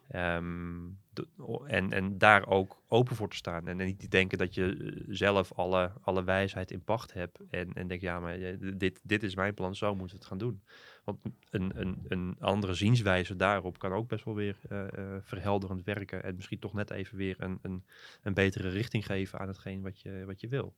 De, 0.08 1.26
en, 1.66 1.92
en 1.92 2.18
daar 2.18 2.46
ook 2.46 2.82
open 2.88 3.16
voor 3.16 3.28
te 3.28 3.36
staan. 3.36 3.68
En, 3.68 3.80
en 3.80 3.86
niet 3.86 4.10
denken 4.10 4.38
dat 4.38 4.54
je 4.54 4.96
zelf 5.08 5.52
alle, 5.52 5.92
alle 6.00 6.24
wijsheid 6.24 6.70
in 6.70 6.84
pacht 6.84 7.12
hebt. 7.12 7.38
En, 7.50 7.72
en 7.72 7.86
denk, 7.86 8.00
ja, 8.00 8.20
maar 8.20 8.38
dit, 8.76 9.00
dit 9.02 9.22
is 9.22 9.34
mijn 9.34 9.54
plan, 9.54 9.74
zo 9.74 9.94
moeten 9.94 10.16
we 10.16 10.22
het 10.22 10.30
gaan 10.30 10.38
doen. 10.38 10.62
Want 11.22 11.34
een, 11.50 11.80
een, 11.80 12.04
een 12.08 12.36
andere 12.40 12.74
zienswijze 12.74 13.36
daarop 13.36 13.78
kan 13.78 13.92
ook 13.92 14.08
best 14.08 14.24
wel 14.24 14.34
weer 14.34 14.56
uh, 14.72 14.78
uh, 14.98 15.16
verhelderend 15.20 15.84
werken. 15.84 16.24
En 16.24 16.36
misschien 16.36 16.58
toch 16.58 16.74
net 16.74 16.90
even 16.90 17.16
weer 17.16 17.36
een, 17.38 17.58
een, 17.62 17.84
een 18.22 18.34
betere 18.34 18.68
richting 18.68 19.06
geven 19.06 19.38
aan 19.38 19.48
hetgeen 19.48 19.82
wat 19.82 20.00
je, 20.00 20.22
wat 20.26 20.40
je 20.40 20.48
wil. 20.48 20.74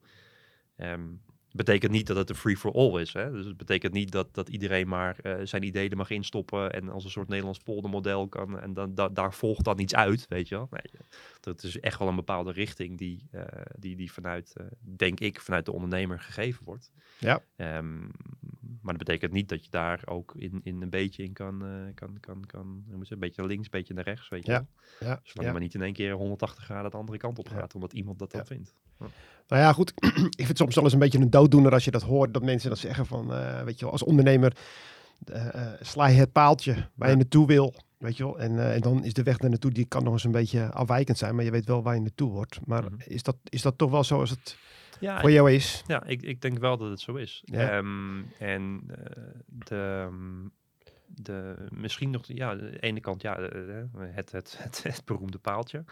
Um, 0.76 1.20
betekent 1.52 1.92
niet 1.92 2.06
dat 2.06 2.16
het 2.16 2.30
een 2.30 2.36
free 2.36 2.56
for 2.56 2.72
all 2.72 3.00
is. 3.00 3.12
Hè? 3.12 3.30
Dus 3.30 3.46
het 3.46 3.56
betekent 3.56 3.92
niet 3.92 4.12
dat, 4.12 4.34
dat 4.34 4.48
iedereen 4.48 4.88
maar 4.88 5.16
uh, 5.22 5.34
zijn 5.42 5.62
ideeën 5.62 5.96
mag 5.96 6.10
instoppen 6.10 6.72
en 6.72 6.88
als 6.88 7.04
een 7.04 7.10
soort 7.10 7.28
Nederlands 7.28 7.58
poldermodel 7.58 8.28
kan 8.28 8.60
en 8.60 8.72
dan, 8.74 8.94
da, 8.94 9.08
daar 9.08 9.34
volgt 9.34 9.64
dan 9.64 9.78
iets 9.78 9.94
uit, 9.94 10.28
weet 10.28 10.48
je 10.48 10.54
wel. 10.54 10.68
Nee, 10.70 11.02
dat 11.40 11.62
is 11.62 11.80
echt 11.80 11.98
wel 11.98 12.08
een 12.08 12.16
bepaalde 12.16 12.52
richting 12.52 12.98
die, 12.98 13.28
uh, 13.32 13.42
die, 13.78 13.96
die 13.96 14.12
vanuit, 14.12 14.54
uh, 14.60 14.66
denk 14.80 15.20
ik, 15.20 15.40
vanuit 15.40 15.64
de 15.64 15.72
ondernemer 15.72 16.20
gegeven 16.20 16.64
wordt. 16.64 16.90
Ja. 17.18 17.42
Um, 17.56 18.10
maar 18.82 18.94
dat 18.98 19.06
betekent 19.06 19.32
niet 19.32 19.48
dat 19.48 19.64
je 19.64 19.70
daar 19.70 20.02
ook 20.04 20.34
in, 20.36 20.60
in 20.62 20.82
een 20.82 20.90
beetje 20.90 21.22
in 21.22 21.32
kan, 21.32 21.62
kan, 21.94 22.20
kan, 22.20 22.46
kan 22.46 22.84
een 22.90 23.18
beetje 23.18 23.40
naar 23.40 23.46
links, 23.46 23.64
een 23.64 23.70
beetje 23.70 23.94
naar 23.94 24.04
rechts, 24.04 24.28
weet 24.28 24.46
je 24.46 24.52
ja. 24.52 24.66
wel. 24.98 25.08
Ja. 25.08 25.20
Zolang 25.22 25.46
ja. 25.46 25.52
maar 25.52 25.60
niet 25.60 25.74
in 25.74 25.82
één 25.82 25.92
keer 25.92 26.12
180 26.12 26.64
graden 26.64 26.90
de 26.90 26.96
andere 26.96 27.18
kant 27.18 27.38
op 27.38 27.48
gaat, 27.48 27.74
omdat 27.74 27.92
iemand 27.92 28.18
dat 28.18 28.30
dan 28.30 28.46
vindt. 28.46 28.74
Ja. 28.98 29.06
Nou 29.48 29.62
ja, 29.62 29.72
goed. 29.72 29.92
ik 30.40 30.46
vind 30.46 30.48
het 30.48 30.58
soms 30.58 30.74
wel 30.74 30.84
eens 30.84 30.92
een 30.92 30.98
beetje 30.98 31.18
een 31.18 31.30
dooddoener 31.30 31.72
als 31.72 31.84
je 31.84 31.90
dat 31.90 32.02
hoort. 32.02 32.34
Dat 32.34 32.42
mensen 32.42 32.68
dat 32.68 32.78
zeggen 32.78 33.06
van, 33.06 33.32
uh, 33.32 33.62
weet 33.62 33.78
je 33.78 33.84
wel, 33.84 33.92
als 33.92 34.02
ondernemer 34.02 34.56
uh, 35.32 35.72
sla 35.80 36.06
je 36.06 36.18
het 36.18 36.32
paaltje 36.32 36.88
waar 36.94 37.10
je 37.10 37.16
naartoe 37.16 37.46
wil. 37.46 37.74
Weet 37.98 38.16
je 38.16 38.24
wel, 38.24 38.38
en, 38.38 38.52
uh, 38.52 38.74
en 38.74 38.80
dan 38.80 39.04
is 39.04 39.12
de 39.12 39.22
weg 39.22 39.36
daar 39.36 39.50
naartoe, 39.50 39.70
die 39.70 39.84
kan 39.84 40.04
nog 40.04 40.12
eens 40.12 40.24
een 40.24 40.30
beetje 40.30 40.70
afwijkend 40.72 41.18
zijn, 41.18 41.34
maar 41.34 41.44
je 41.44 41.50
weet 41.50 41.66
wel 41.66 41.82
waar 41.82 41.94
je 41.94 42.00
naartoe 42.00 42.30
wordt. 42.30 42.66
Maar 42.66 42.82
mm 42.82 42.88
-hmm. 42.88 42.98
is, 43.04 43.22
dat, 43.22 43.36
is 43.48 43.62
dat 43.62 43.78
toch 43.78 43.90
wel 43.90 44.04
zoals 44.04 44.30
het 44.30 44.56
ja, 45.02 45.20
voor 45.20 45.30
jou 45.30 45.52
is? 45.52 45.82
Ja, 45.86 46.04
ik, 46.04 46.22
ik 46.22 46.40
denk 46.40 46.58
wel 46.58 46.76
dat 46.76 46.90
het 46.90 47.00
zo 47.00 47.14
is. 47.14 47.42
Ja. 47.44 47.76
Um, 47.76 48.26
en 48.38 48.82
de, 49.46 50.08
de, 51.06 51.54
misschien 51.70 52.10
nog, 52.10 52.22
ja, 52.26 52.54
de 52.54 52.78
ene 52.78 53.00
kant, 53.00 53.22
ja, 53.22 53.40
het, 53.98 54.32
het, 54.32 54.58
het, 54.62 54.82
het 54.82 55.02
beroemde 55.04 55.38
paaltje. 55.38 55.84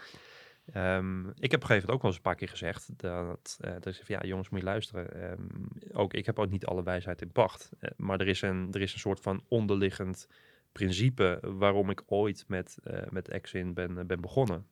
Um, 0.75 1.27
ik 1.27 1.51
heb 1.51 1.63
op 1.63 1.69
een 1.69 1.75
gegeven 1.75 1.89
moment 1.89 1.89
ook 1.89 2.01
wel 2.01 2.11
eens 2.11 2.15
een 2.15 2.21
paar 2.21 2.35
keer 2.35 2.49
gezegd 2.49 2.99
dat, 2.99 3.57
uh, 3.65 3.71
dat 3.79 3.95
ik 3.95 4.07
ja 4.07 4.21
jongens 4.21 4.49
moet 4.49 4.59
je 4.59 4.65
luisteren. 4.65 5.31
Um, 5.31 5.67
ook, 5.91 6.13
ik 6.13 6.25
heb 6.25 6.39
ook 6.39 6.49
niet 6.49 6.65
alle 6.65 6.83
wijsheid 6.83 7.21
in 7.21 7.31
pacht. 7.31 7.69
Uh, 7.79 7.89
maar 7.97 8.19
er 8.19 8.27
is, 8.27 8.41
een, 8.41 8.67
er 8.71 8.81
is 8.81 8.93
een 8.93 8.99
soort 8.99 9.19
van 9.19 9.43
onderliggend 9.47 10.27
principe 10.71 11.39
waarom 11.41 11.89
ik 11.89 12.03
ooit 12.05 12.43
met, 12.47 12.77
uh, 12.83 12.99
met 13.09 13.27
Exin 13.27 13.73
ben, 13.73 14.07
ben 14.07 14.21
begonnen. 14.21 14.67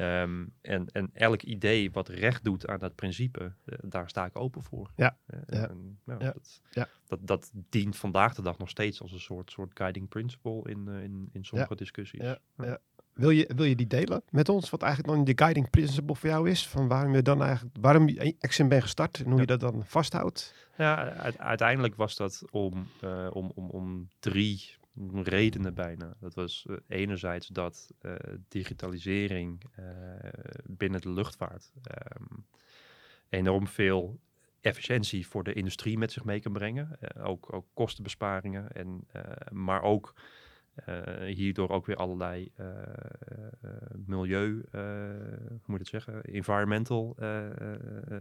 Um, 0.00 0.52
en, 0.60 0.86
en 0.92 1.10
elk 1.12 1.42
idee 1.42 1.90
wat 1.90 2.08
recht 2.08 2.44
doet 2.44 2.66
aan 2.66 2.78
dat 2.78 2.94
principe, 2.94 3.52
daar 3.64 4.08
sta 4.08 4.24
ik 4.24 4.38
open 4.38 4.62
voor. 4.62 4.90
Ja. 4.96 5.16
ja. 5.46 5.68
En, 5.68 5.98
nou, 6.04 6.24
ja. 6.24 6.32
Dat, 6.32 6.60
ja. 6.70 6.88
Dat, 7.06 7.18
dat 7.22 7.50
dient 7.54 7.96
vandaag 7.96 8.34
de 8.34 8.42
dag 8.42 8.58
nog 8.58 8.68
steeds 8.68 9.00
als 9.02 9.12
een 9.12 9.20
soort, 9.20 9.50
soort 9.50 9.70
guiding 9.74 10.08
principle 10.08 10.62
in, 10.70 10.88
in, 10.88 11.28
in 11.32 11.44
sommige 11.44 11.76
discussies. 11.76 12.20
Ja. 12.20 12.38
Ja. 12.56 12.78
Wil 13.12 13.30
je, 13.30 13.50
wil 13.56 13.64
je 13.64 13.76
die 13.76 13.86
delen 13.86 14.22
met 14.30 14.48
ons? 14.48 14.70
Wat 14.70 14.82
eigenlijk 14.82 15.14
dan 15.14 15.24
de 15.24 15.32
guiding 15.34 15.70
principle 15.70 16.14
voor 16.14 16.28
jou 16.28 16.50
is? 16.50 16.68
Van 16.68 16.88
waarom 16.88 17.14
je 17.14 17.22
dan 17.22 17.42
eigenlijk, 17.42 17.76
waarom 17.80 18.08
je 18.08 18.36
Exim 18.38 18.68
bent 18.68 18.82
gestart 18.82 19.18
en 19.24 19.30
hoe 19.30 19.40
je 19.40 19.46
dat 19.46 19.60
dan 19.60 19.84
vasthoudt? 19.84 20.68
Ja, 20.76 21.12
uiteindelijk 21.36 21.94
was 21.94 22.16
dat 22.16 22.42
om, 22.50 22.86
om, 23.30 23.52
om, 23.54 23.70
om 23.70 24.08
drie 24.18 24.74
redenen 25.22 25.74
bijna. 25.74 26.14
Dat 26.20 26.34
was 26.34 26.64
uh, 26.68 26.76
enerzijds 26.88 27.46
dat 27.46 27.92
uh, 28.02 28.14
digitalisering 28.48 29.62
binnen 30.64 31.00
de 31.00 31.10
luchtvaart 31.10 31.72
um, 32.20 32.46
enorm 33.28 33.66
veel 33.66 34.20
efficiëntie 34.60 35.26
voor 35.26 35.44
de 35.44 35.52
industrie 35.52 35.98
met 35.98 36.12
zich 36.12 36.24
mee 36.24 36.40
kan 36.40 36.52
brengen. 36.52 36.98
ook, 37.18 37.52
ook 37.52 37.66
kostenbesparingen, 37.74 38.72
en, 38.72 39.06
maar 39.52 39.82
ook 39.82 40.14
hierdoor 41.26 41.68
ook 41.68 41.86
weer 41.86 41.96
allerlei 41.96 42.52
milieu, 44.06 44.64
hoe 44.70 45.60
moet 45.66 45.78
het 45.78 45.88
zeggen, 45.88 46.22
environmental 46.22 47.16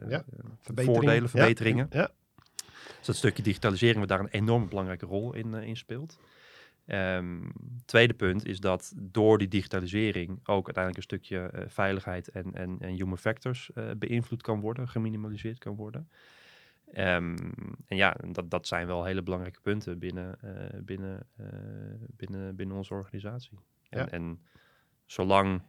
ja, 0.07 0.23
voordelen, 0.65 1.29
verbeteringen. 1.29 1.87
Ja, 1.89 1.99
ja. 1.99 2.11
Dus 2.97 3.05
dat 3.05 3.15
stukje 3.15 3.43
digitalisering 3.43 3.99
wat 3.99 4.07
daar 4.07 4.19
een 4.19 4.27
enorm 4.27 4.69
belangrijke 4.69 5.05
rol 5.05 5.33
in, 5.33 5.53
in 5.53 5.77
speelt. 5.77 6.19
Um, 6.87 7.51
tweede 7.85 8.13
punt 8.13 8.45
is 8.45 8.59
dat 8.59 8.93
door 8.95 9.37
die 9.37 9.47
digitalisering 9.47 10.39
ook 10.43 10.65
uiteindelijk 10.65 10.97
een 10.97 11.17
stukje 11.17 11.65
veiligheid 11.67 12.29
en, 12.29 12.53
en, 12.53 12.77
en 12.79 12.95
human 12.95 13.17
factors 13.17 13.71
beïnvloed 13.97 14.41
kan 14.41 14.59
worden, 14.59 14.87
geminimaliseerd 14.87 15.57
kan 15.57 15.75
worden. 15.75 16.09
Um, 16.97 17.35
en 17.87 17.97
ja, 17.97 18.15
dat, 18.27 18.49
dat 18.49 18.67
zijn 18.67 18.87
wel 18.87 19.03
hele 19.03 19.23
belangrijke 19.23 19.61
punten 19.61 19.99
binnen, 19.99 20.37
uh, 20.43 20.51
binnen, 20.81 21.27
binnen, 22.15 22.55
binnen 22.55 22.77
onze 22.77 22.93
organisatie. 22.93 23.59
En, 23.89 23.99
ja. 23.99 24.09
en, 24.09 24.39
zolang, 25.05 25.61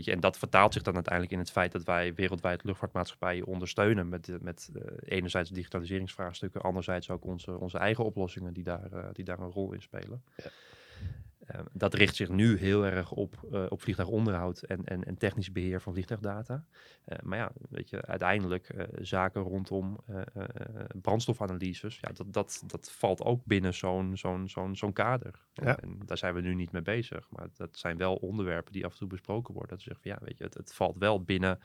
en 0.00 0.20
dat 0.20 0.38
vertaalt 0.38 0.72
zich 0.72 0.82
dan 0.82 0.94
uiteindelijk 0.94 1.32
in 1.32 1.38
het 1.38 1.50
feit 1.50 1.72
dat 1.72 1.84
wij 1.84 2.14
wereldwijd 2.14 2.64
luchtvaartmaatschappijen 2.64 3.46
ondersteunen 3.46 4.08
met, 4.08 4.38
met 4.40 4.70
uh, 4.74 4.82
enerzijds 5.04 5.50
digitaliseringsvraagstukken, 5.50 6.60
anderzijds 6.60 7.10
ook 7.10 7.24
onze, 7.24 7.58
onze 7.58 7.78
eigen 7.78 8.04
oplossingen 8.04 8.52
die 8.52 8.64
daar, 8.64 9.12
die 9.12 9.24
daar 9.24 9.38
een 9.38 9.50
rol 9.50 9.72
in 9.72 9.82
spelen. 9.82 10.22
Ja. 10.36 10.50
Ehm, 11.46 11.64
dat 11.72 11.94
richt 11.94 12.16
zich 12.16 12.28
nu 12.28 12.56
heel 12.56 12.84
erg 12.84 13.10
op, 13.10 13.48
uh, 13.52 13.66
op 13.68 13.80
vliegtuigonderhoud 13.80 14.62
en, 14.62 14.84
en, 14.84 15.04
en 15.04 15.16
technisch 15.16 15.52
beheer 15.52 15.80
van 15.80 15.92
vliegtuigdata. 15.92 16.64
Uh, 17.06 17.18
maar 17.22 17.38
ja, 17.38 17.52
weet 17.70 17.90
je, 17.90 18.02
uiteindelijk 18.02 18.72
uh, 18.74 18.84
zaken 19.00 19.42
rondom 19.42 20.00
brandstofanalyses, 21.00 21.98
ja, 22.00 22.10
dat, 22.12 22.32
dat, 22.32 22.62
dat 22.66 22.90
valt 22.90 23.22
ook 23.22 23.44
binnen 23.44 23.74
zo'n 23.74 24.16
zo'n 24.16 24.48
zo'n 24.48 24.76
zo'n 24.76 24.92
kader. 24.92 25.34
Ja. 25.52 25.76
En, 25.76 25.98
daar 26.06 26.18
zijn 26.18 26.34
we 26.34 26.40
nu 26.40 26.54
niet 26.54 26.72
mee 26.72 26.82
bezig. 26.82 27.30
Maar 27.30 27.48
dat 27.56 27.78
zijn 27.78 27.96
wel 27.96 28.14
onderwerpen 28.14 28.72
die 28.72 28.84
af 28.84 28.92
en 28.92 28.98
toe 28.98 29.08
besproken 29.08 29.54
worden. 29.54 29.70
Dat 29.70 29.80
ze 29.80 29.84
zeggen, 29.84 30.02
van, 30.02 30.12
ja, 30.12 30.26
weet 30.26 30.38
je, 30.38 30.44
het, 30.44 30.54
het 30.54 30.74
valt 30.74 30.98
wel 30.98 31.22
binnen 31.22 31.58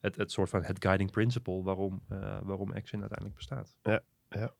het, 0.00 0.16
het 0.16 0.32
soort 0.32 0.48
van 0.48 0.64
het 0.64 0.82
guiding 0.82 1.10
principle 1.10 1.62
waarom, 1.62 2.02
waarom 2.42 2.72
Exin 2.72 3.00
uiteindelijk 3.00 3.36
bestaat. 3.36 3.76
Ja, 3.82 4.00
ja. 4.28 4.52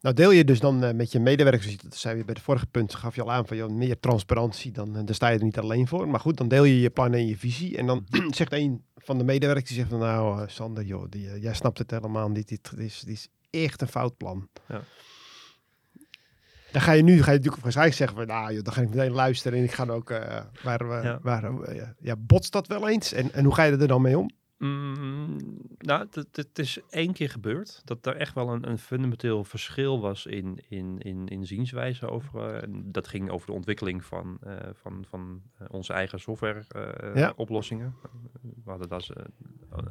Nou 0.00 0.14
deel 0.14 0.30
je 0.30 0.44
dus 0.44 0.60
dan 0.60 0.84
uh, 0.84 0.90
met 0.90 1.12
je 1.12 1.20
medewerkers, 1.20 1.76
dat 1.76 1.96
zei 1.96 2.16
je 2.16 2.24
bij 2.24 2.34
de 2.34 2.40
vorige 2.40 2.66
punt, 2.66 2.94
gaf 2.94 3.14
je 3.14 3.22
al 3.22 3.32
aan 3.32 3.46
van 3.46 3.56
joh, 3.56 3.70
meer 3.70 4.00
transparantie, 4.00 4.72
dan, 4.72 4.96
uh, 4.96 5.04
daar 5.04 5.14
sta 5.14 5.28
je 5.28 5.38
er 5.38 5.44
niet 5.44 5.58
alleen 5.58 5.88
voor. 5.88 6.08
Maar 6.08 6.20
goed, 6.20 6.36
dan 6.36 6.48
deel 6.48 6.64
je 6.64 6.80
je 6.80 6.90
plannen 6.90 7.20
en 7.20 7.26
je 7.26 7.36
visie. 7.36 7.76
En 7.76 7.86
dan 7.86 8.06
zegt 8.30 8.52
een 8.52 8.84
van 8.96 9.18
de 9.18 9.24
medewerkers, 9.24 9.68
die 9.68 9.78
zegt 9.78 9.90
van 9.90 9.98
nou 9.98 10.42
uh, 10.42 10.48
Sander, 10.48 10.84
joh, 10.84 11.06
die, 11.08 11.40
jij 11.40 11.54
snapt 11.54 11.78
het 11.78 11.90
helemaal 11.90 12.28
niet, 12.28 12.48
dit, 12.48 12.70
dit, 12.70 12.78
is, 12.78 13.00
dit 13.00 13.14
is 13.14 13.28
echt 13.62 13.80
een 13.80 13.88
fout 13.88 14.16
plan. 14.16 14.48
Ja. 14.68 14.82
Dan 16.72 16.82
ga 16.82 16.92
je 16.92 17.02
nu, 17.02 17.22
ga 17.22 17.30
je 17.30 17.36
natuurlijk 17.36 17.62
waarschijnlijk 17.62 17.96
zeggen 17.96 18.16
van 18.16 18.26
nou 18.26 18.52
joh, 18.54 18.62
dan 18.62 18.72
ga 18.72 18.80
ik 18.80 18.88
meteen 18.88 19.12
luisteren 19.12 19.58
en 19.58 19.64
ik 19.64 19.72
ga 19.72 19.86
ook, 19.86 20.08
waar, 20.62 21.04
ja. 21.04 21.18
waar 21.22 21.52
ja, 22.00 22.16
botst 22.16 22.52
dat 22.52 22.66
wel 22.66 22.88
eens? 22.88 23.12
En, 23.12 23.32
en 23.32 23.44
hoe 23.44 23.54
ga 23.54 23.62
je 23.62 23.76
er 23.76 23.88
dan 23.88 24.02
mee 24.02 24.18
om? 24.18 24.30
Mm, 24.58 25.36
nou, 25.78 26.06
het, 26.10 26.58
is 26.58 26.80
één 26.90 27.12
keer 27.12 27.30
gebeurd 27.30 27.82
dat 27.84 28.06
er 28.06 28.16
echt 28.16 28.34
wel 28.34 28.48
een, 28.48 28.68
een 28.68 28.78
fundamenteel 28.78 29.44
verschil 29.44 30.00
was 30.00 30.26
in, 30.26 30.58
in, 30.68 30.98
in, 30.98 31.28
in 31.28 31.46
zienswijze 31.46 32.08
over. 32.08 32.54
Uh, 32.54 32.82
dat 32.84 33.08
ging 33.08 33.30
over 33.30 33.46
de 33.46 33.52
ontwikkeling 33.52 34.04
van, 34.04 34.38
uh, 34.46 34.56
van, 34.72 35.04
van 35.08 35.42
uh, 35.62 35.68
onze 35.70 35.92
eigen 35.92 36.20
software-oplossingen. 36.20 37.94
Ja. 38.02 38.10
We 38.64 38.70
hadden 38.70 38.88
daar 38.88 39.08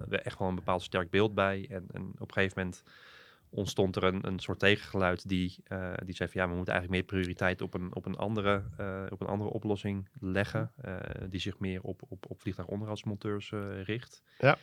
echt 0.09 0.39
wel 0.39 0.47
een 0.47 0.55
bepaald 0.55 0.81
sterk 0.81 1.09
beeld 1.09 1.33
bij. 1.33 1.67
En, 1.69 1.85
en 1.91 2.11
op 2.17 2.27
een 2.27 2.33
gegeven 2.33 2.57
moment 2.57 2.83
ontstond 3.57 3.95
er 3.95 4.03
een, 4.03 4.27
een 4.27 4.39
soort 4.39 4.59
tegengeluid 4.59 5.29
die, 5.29 5.55
uh, 5.67 5.93
die 6.05 6.15
zei 6.15 6.29
van 6.29 6.41
ja, 6.41 6.47
we 6.49 6.55
moeten 6.55 6.73
eigenlijk 6.73 6.89
meer 6.89 7.19
prioriteit 7.19 7.61
op 7.61 7.73
een, 7.73 7.95
op 7.95 8.05
een, 8.05 8.15
andere, 8.15 8.63
uh, 8.79 9.03
op 9.09 9.21
een 9.21 9.27
andere 9.27 9.49
oplossing 9.49 10.09
leggen. 10.19 10.71
Uh, 10.85 10.97
die 11.29 11.39
zich 11.39 11.59
meer 11.59 11.81
op, 11.81 12.01
op, 12.07 12.25
op 12.29 12.41
vliegtuigonderhoudsmonteurs 12.41 13.51
richt. 13.83 14.23
Ja. 14.39 14.57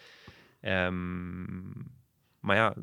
Um, 0.86 1.72
maar 2.40 2.56
ja, 2.56 2.74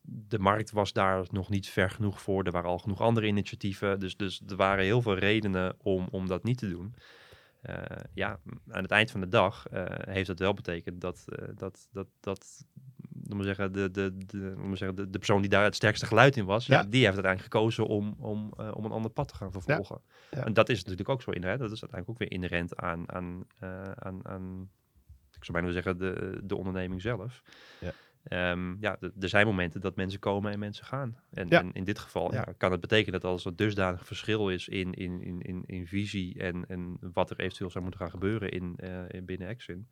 de 0.00 0.38
markt 0.38 0.70
was 0.70 0.92
daar 0.92 1.26
nog 1.30 1.48
niet 1.48 1.68
ver 1.68 1.90
genoeg 1.90 2.22
voor. 2.22 2.44
Er 2.44 2.52
waren 2.52 2.70
al 2.70 2.78
genoeg 2.78 3.00
andere 3.00 3.26
initiatieven. 3.26 4.00
Dus, 4.00 4.16
dus 4.16 4.42
er 4.48 4.56
waren 4.56 4.84
heel 4.84 5.02
veel 5.02 5.18
redenen 5.18 5.76
om, 5.78 6.08
om 6.10 6.26
dat 6.26 6.44
niet 6.44 6.58
te 6.58 6.68
doen. 6.68 6.94
ja, 8.14 8.40
aan 8.68 8.82
het 8.82 8.90
eind 8.90 9.10
van 9.10 9.20
de 9.20 9.28
dag 9.28 9.66
heeft 10.00 10.26
dat 10.26 10.38
wel 10.38 10.54
betekend 10.54 11.00
dat, 11.00 11.24
dat, 11.54 11.88
dat, 11.92 12.08
dat 12.20 12.66
moet 13.36 13.44
zeggen, 13.44 13.72
de, 13.72 13.90
de, 13.90 14.16
de, 14.26 14.54
moet 14.56 14.78
zeggen, 14.78 14.96
de, 14.96 15.10
de 15.10 15.18
persoon 15.18 15.40
die 15.40 15.50
daar 15.50 15.64
het 15.64 15.74
sterkste 15.74 16.06
geluid 16.06 16.36
in 16.36 16.44
was, 16.44 16.66
ja. 16.66 16.82
die 16.82 17.04
heeft 17.04 17.14
uiteindelijk 17.14 17.52
gekozen 17.52 17.86
om, 17.86 18.16
om, 18.18 18.52
uh, 18.60 18.70
om 18.74 18.84
een 18.84 18.90
ander 18.90 19.10
pad 19.10 19.28
te 19.28 19.34
gaan 19.34 19.52
vervolgen. 19.52 20.00
Ja. 20.30 20.44
En 20.44 20.52
dat 20.52 20.68
is 20.68 20.78
natuurlijk 20.78 21.08
ook 21.08 21.22
zo 21.22 21.30
inherent. 21.30 21.60
Dat 21.60 21.72
is 21.72 21.82
uiteindelijk 21.82 22.10
ook 22.10 22.28
weer 22.28 22.38
inherent 22.38 22.76
aan, 22.76 23.12
aan, 23.12 23.44
uh, 23.64 23.82
aan, 23.82 24.28
aan 24.28 24.70
ik 25.36 25.44
zou 25.44 25.58
bijna 25.58 25.72
zeggen, 25.72 25.98
de, 25.98 26.40
de 26.44 26.56
onderneming 26.56 27.02
zelf. 27.02 27.42
Ja. 27.80 27.92
Um, 28.30 28.76
ja, 28.80 28.98
er 29.20 29.28
zijn 29.28 29.46
momenten 29.46 29.80
dat 29.80 29.96
mensen 29.96 30.20
komen 30.20 30.52
en 30.52 30.58
mensen 30.58 30.84
gaan. 30.84 31.18
En, 31.30 31.48
en 31.48 31.72
in 31.72 31.84
dit 31.84 31.98
geval 31.98 32.32
ja. 32.32 32.46
kan 32.56 32.70
het 32.70 32.80
betekenen 32.80 33.20
dat 33.20 33.30
als 33.30 33.44
er 33.44 33.56
dusdanig 33.56 34.06
verschil 34.06 34.50
is 34.50 34.68
in, 34.68 34.92
in, 34.94 35.22
in, 35.22 35.40
in, 35.40 35.62
in 35.66 35.86
visie 35.86 36.38
en, 36.38 36.68
en 36.68 36.98
wat 37.12 37.30
er 37.30 37.40
eventueel 37.40 37.70
zou 37.70 37.82
moeten 37.84 38.00
gaan 38.00 38.10
gebeuren 38.10 38.50
in, 38.50 38.76
uh, 38.84 39.00
in 39.08 39.24
binnen 39.24 39.48
Exin, 39.48 39.88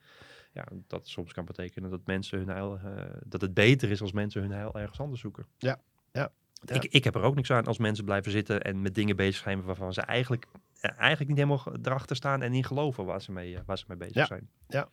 ja, 0.56 0.66
dat 0.86 1.08
soms 1.08 1.32
kan 1.32 1.44
betekenen 1.44 1.90
dat 1.90 2.06
mensen 2.06 2.38
hun 2.38 2.48
heil, 2.48 2.80
uh, 2.84 3.02
dat 3.24 3.40
het 3.40 3.54
beter 3.54 3.90
is 3.90 4.00
als 4.00 4.12
mensen 4.12 4.40
hun 4.40 4.50
heil 4.50 4.74
ergens 4.74 5.00
anders 5.00 5.20
zoeken. 5.20 5.46
Ja, 5.58 5.80
ja. 6.12 6.32
Ik, 6.64 6.84
ik 6.84 7.04
heb 7.04 7.14
er 7.14 7.22
ook 7.22 7.34
niks 7.34 7.50
aan 7.50 7.66
als 7.66 7.78
mensen 7.78 8.04
blijven 8.04 8.32
zitten 8.32 8.62
en 8.62 8.82
met 8.82 8.94
dingen 8.94 9.16
bezig 9.16 9.42
zijn 9.42 9.62
waarvan 9.62 9.92
ze 9.92 10.00
eigenlijk, 10.00 10.46
uh, 10.54 10.90
eigenlijk 10.98 11.28
niet 11.28 11.38
helemaal 11.38 11.76
erachter 11.82 12.16
staan 12.16 12.42
en 12.42 12.50
niet 12.50 12.66
geloven 12.66 13.04
waar 13.04 13.22
ze 13.22 13.32
mee, 13.32 13.52
uh, 13.52 13.58
waar 13.66 13.78
ze 13.78 13.84
mee 13.88 13.96
bezig 13.96 14.14
ja. 14.14 14.26
zijn. 14.26 14.48
Ja, 14.68 14.88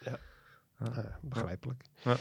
ja. 0.00 0.18
begrijpelijk. 1.20 1.82
Ja. 2.02 2.16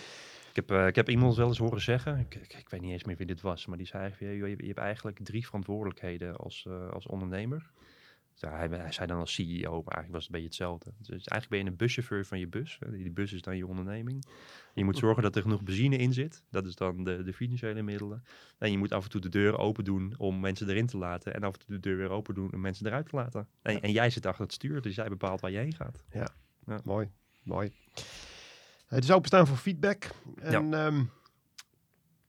Ik 0.54 0.68
heb, 0.68 0.88
ik 0.88 0.96
heb 0.96 1.10
iemand 1.10 1.36
wel 1.36 1.48
eens 1.48 1.58
horen 1.58 1.82
zeggen, 1.82 2.20
ik, 2.20 2.36
ik, 2.36 2.54
ik, 2.54 2.70
weet 2.70 2.82
niet 2.82 2.92
eens 2.92 3.04
meer 3.04 3.18
wie 3.18 3.26
dit 3.26 3.42
was, 3.42 3.66
maar 3.66 3.78
die 3.78 3.88
zei 3.88 4.14
je, 4.20 4.26
je, 4.26 4.48
je 4.48 4.68
hebt 4.68 4.78
eigenlijk 4.78 5.20
drie 5.24 5.46
verantwoordelijkheden 5.46 6.36
als, 6.36 6.68
als 6.92 7.08
ondernemer. 7.08 7.72
Hij, 8.40 8.68
hij, 8.68 8.92
zei 8.92 9.08
dan 9.08 9.20
als 9.20 9.34
CEO, 9.34 9.72
maar 9.72 9.94
eigenlijk 9.94 10.12
was 10.12 10.26
het 10.26 10.36
een 10.36 10.42
beetje 10.42 10.48
hetzelfde. 10.48 10.94
Dus 10.98 11.10
eigenlijk 11.10 11.50
ben 11.50 11.60
je 11.60 11.66
een 11.66 11.76
buschauffeur 11.76 12.26
van 12.26 12.40
je 12.40 12.48
bus. 12.48 12.80
Die 12.90 13.12
bus 13.12 13.34
is 13.34 13.42
dan 13.42 13.58
je 13.58 13.68
onderneming. 13.68 14.26
je 14.74 14.84
moet 14.84 14.98
zorgen 14.98 15.24
dat 15.24 15.36
er 15.36 15.42
genoeg 15.42 15.64
benzine 15.64 15.98
in 15.98 16.14
zit. 16.14 16.44
Dat 16.50 16.66
is 16.66 16.76
dan 16.76 17.04
de, 17.04 17.24
de 17.24 17.34
financiële 17.34 17.82
middelen. 17.82 18.24
En 18.58 18.72
je 18.72 18.78
moet 18.78 18.92
af 18.92 19.04
en 19.04 19.10
toe 19.10 19.22
de 19.22 19.30
deur 19.30 19.58
open 19.58 19.84
doen 19.84 20.14
om 20.18 20.40
mensen 20.40 20.70
erin 20.70 20.88
te 20.88 20.98
laten. 20.98 21.34
En 21.34 21.44
af 21.44 21.54
en 21.54 21.60
toe 21.60 21.76
de 21.76 21.80
deur 21.80 21.98
weer 21.98 22.10
open 22.10 22.34
doen 22.34 22.54
om 22.54 22.60
mensen 22.60 22.88
eruit 22.88 23.10
te 23.10 23.16
laten. 23.16 23.48
En, 23.62 23.82
en 23.82 23.92
jij 23.92 24.10
zit 24.10 24.26
achter 24.26 24.44
het 24.44 24.54
stuur, 24.54 24.82
dus 24.82 24.96
jij 24.96 25.10
bepaalt 25.10 25.42
waar 25.42 25.52
je 25.52 25.58
heen 25.58 25.76
gaat. 25.76 26.04
Ja, 26.12 26.28
ja. 26.66 26.80
mooi. 26.84 27.10
Mooi. 27.44 27.72
Het 28.88 29.04
is 29.04 29.12
openstaan 29.12 29.48
voor 29.48 29.58
feedback. 29.58 30.10
En 30.36 30.70
ja. 30.70 30.86
um, 30.86 31.10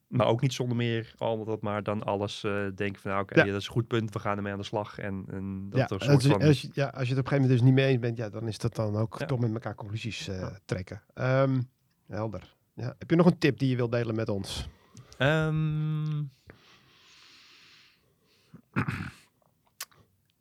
maar 0.09 0.27
ook 0.27 0.41
niet 0.41 0.53
zonder 0.53 0.77
meer 0.77 1.15
al 1.19 1.45
dat 1.45 1.63
maar 1.63 1.83
dan 1.83 2.03
alles 2.03 2.45
uh, 2.45 2.53
denken 2.75 3.01
van 3.01 3.11
nou, 3.11 3.23
oké, 3.23 3.33
okay, 3.33 3.47
ja. 3.47 3.53
dat 3.53 3.61
is 3.61 3.67
een 3.67 3.73
goed 3.73 3.87
punt, 3.87 4.13
we 4.13 4.19
gaan 4.19 4.37
ermee 4.37 4.53
aan 4.53 4.59
de 4.59 4.65
slag. 4.65 4.99
En, 4.99 5.25
en 5.31 5.67
dat 5.71 5.79
ja, 5.79 5.87
soort 5.87 6.09
als, 6.09 6.27
van... 6.27 6.43
als, 6.43 6.61
je, 6.61 6.69
ja, 6.73 6.87
als 6.87 7.09
je 7.09 7.15
het 7.15 7.19
op 7.19 7.33
een 7.33 7.39
gegeven 7.39 7.41
moment 7.41 7.51
dus 7.51 7.63
niet 7.63 7.75
mee 7.75 7.87
eens 7.87 7.99
bent, 7.99 8.17
ja, 8.17 8.29
dan 8.29 8.49
is 8.49 8.59
dat 8.59 8.75
dan 8.75 8.97
ook 8.97 9.19
ja. 9.19 9.27
toch 9.27 9.39
met 9.39 9.53
elkaar 9.53 9.75
conclusies 9.75 10.29
uh, 10.29 10.47
trekken. 10.65 11.03
Um, 11.15 11.71
helder. 12.07 12.57
Ja. 12.75 12.95
Heb 12.99 13.11
je 13.11 13.17
nog 13.17 13.27
een 13.27 13.39
tip 13.39 13.59
die 13.59 13.69
je 13.69 13.77
wilt 13.77 13.93
delen 13.93 14.15
met 14.15 14.29
ons? 14.29 14.69
Um, 15.19 16.33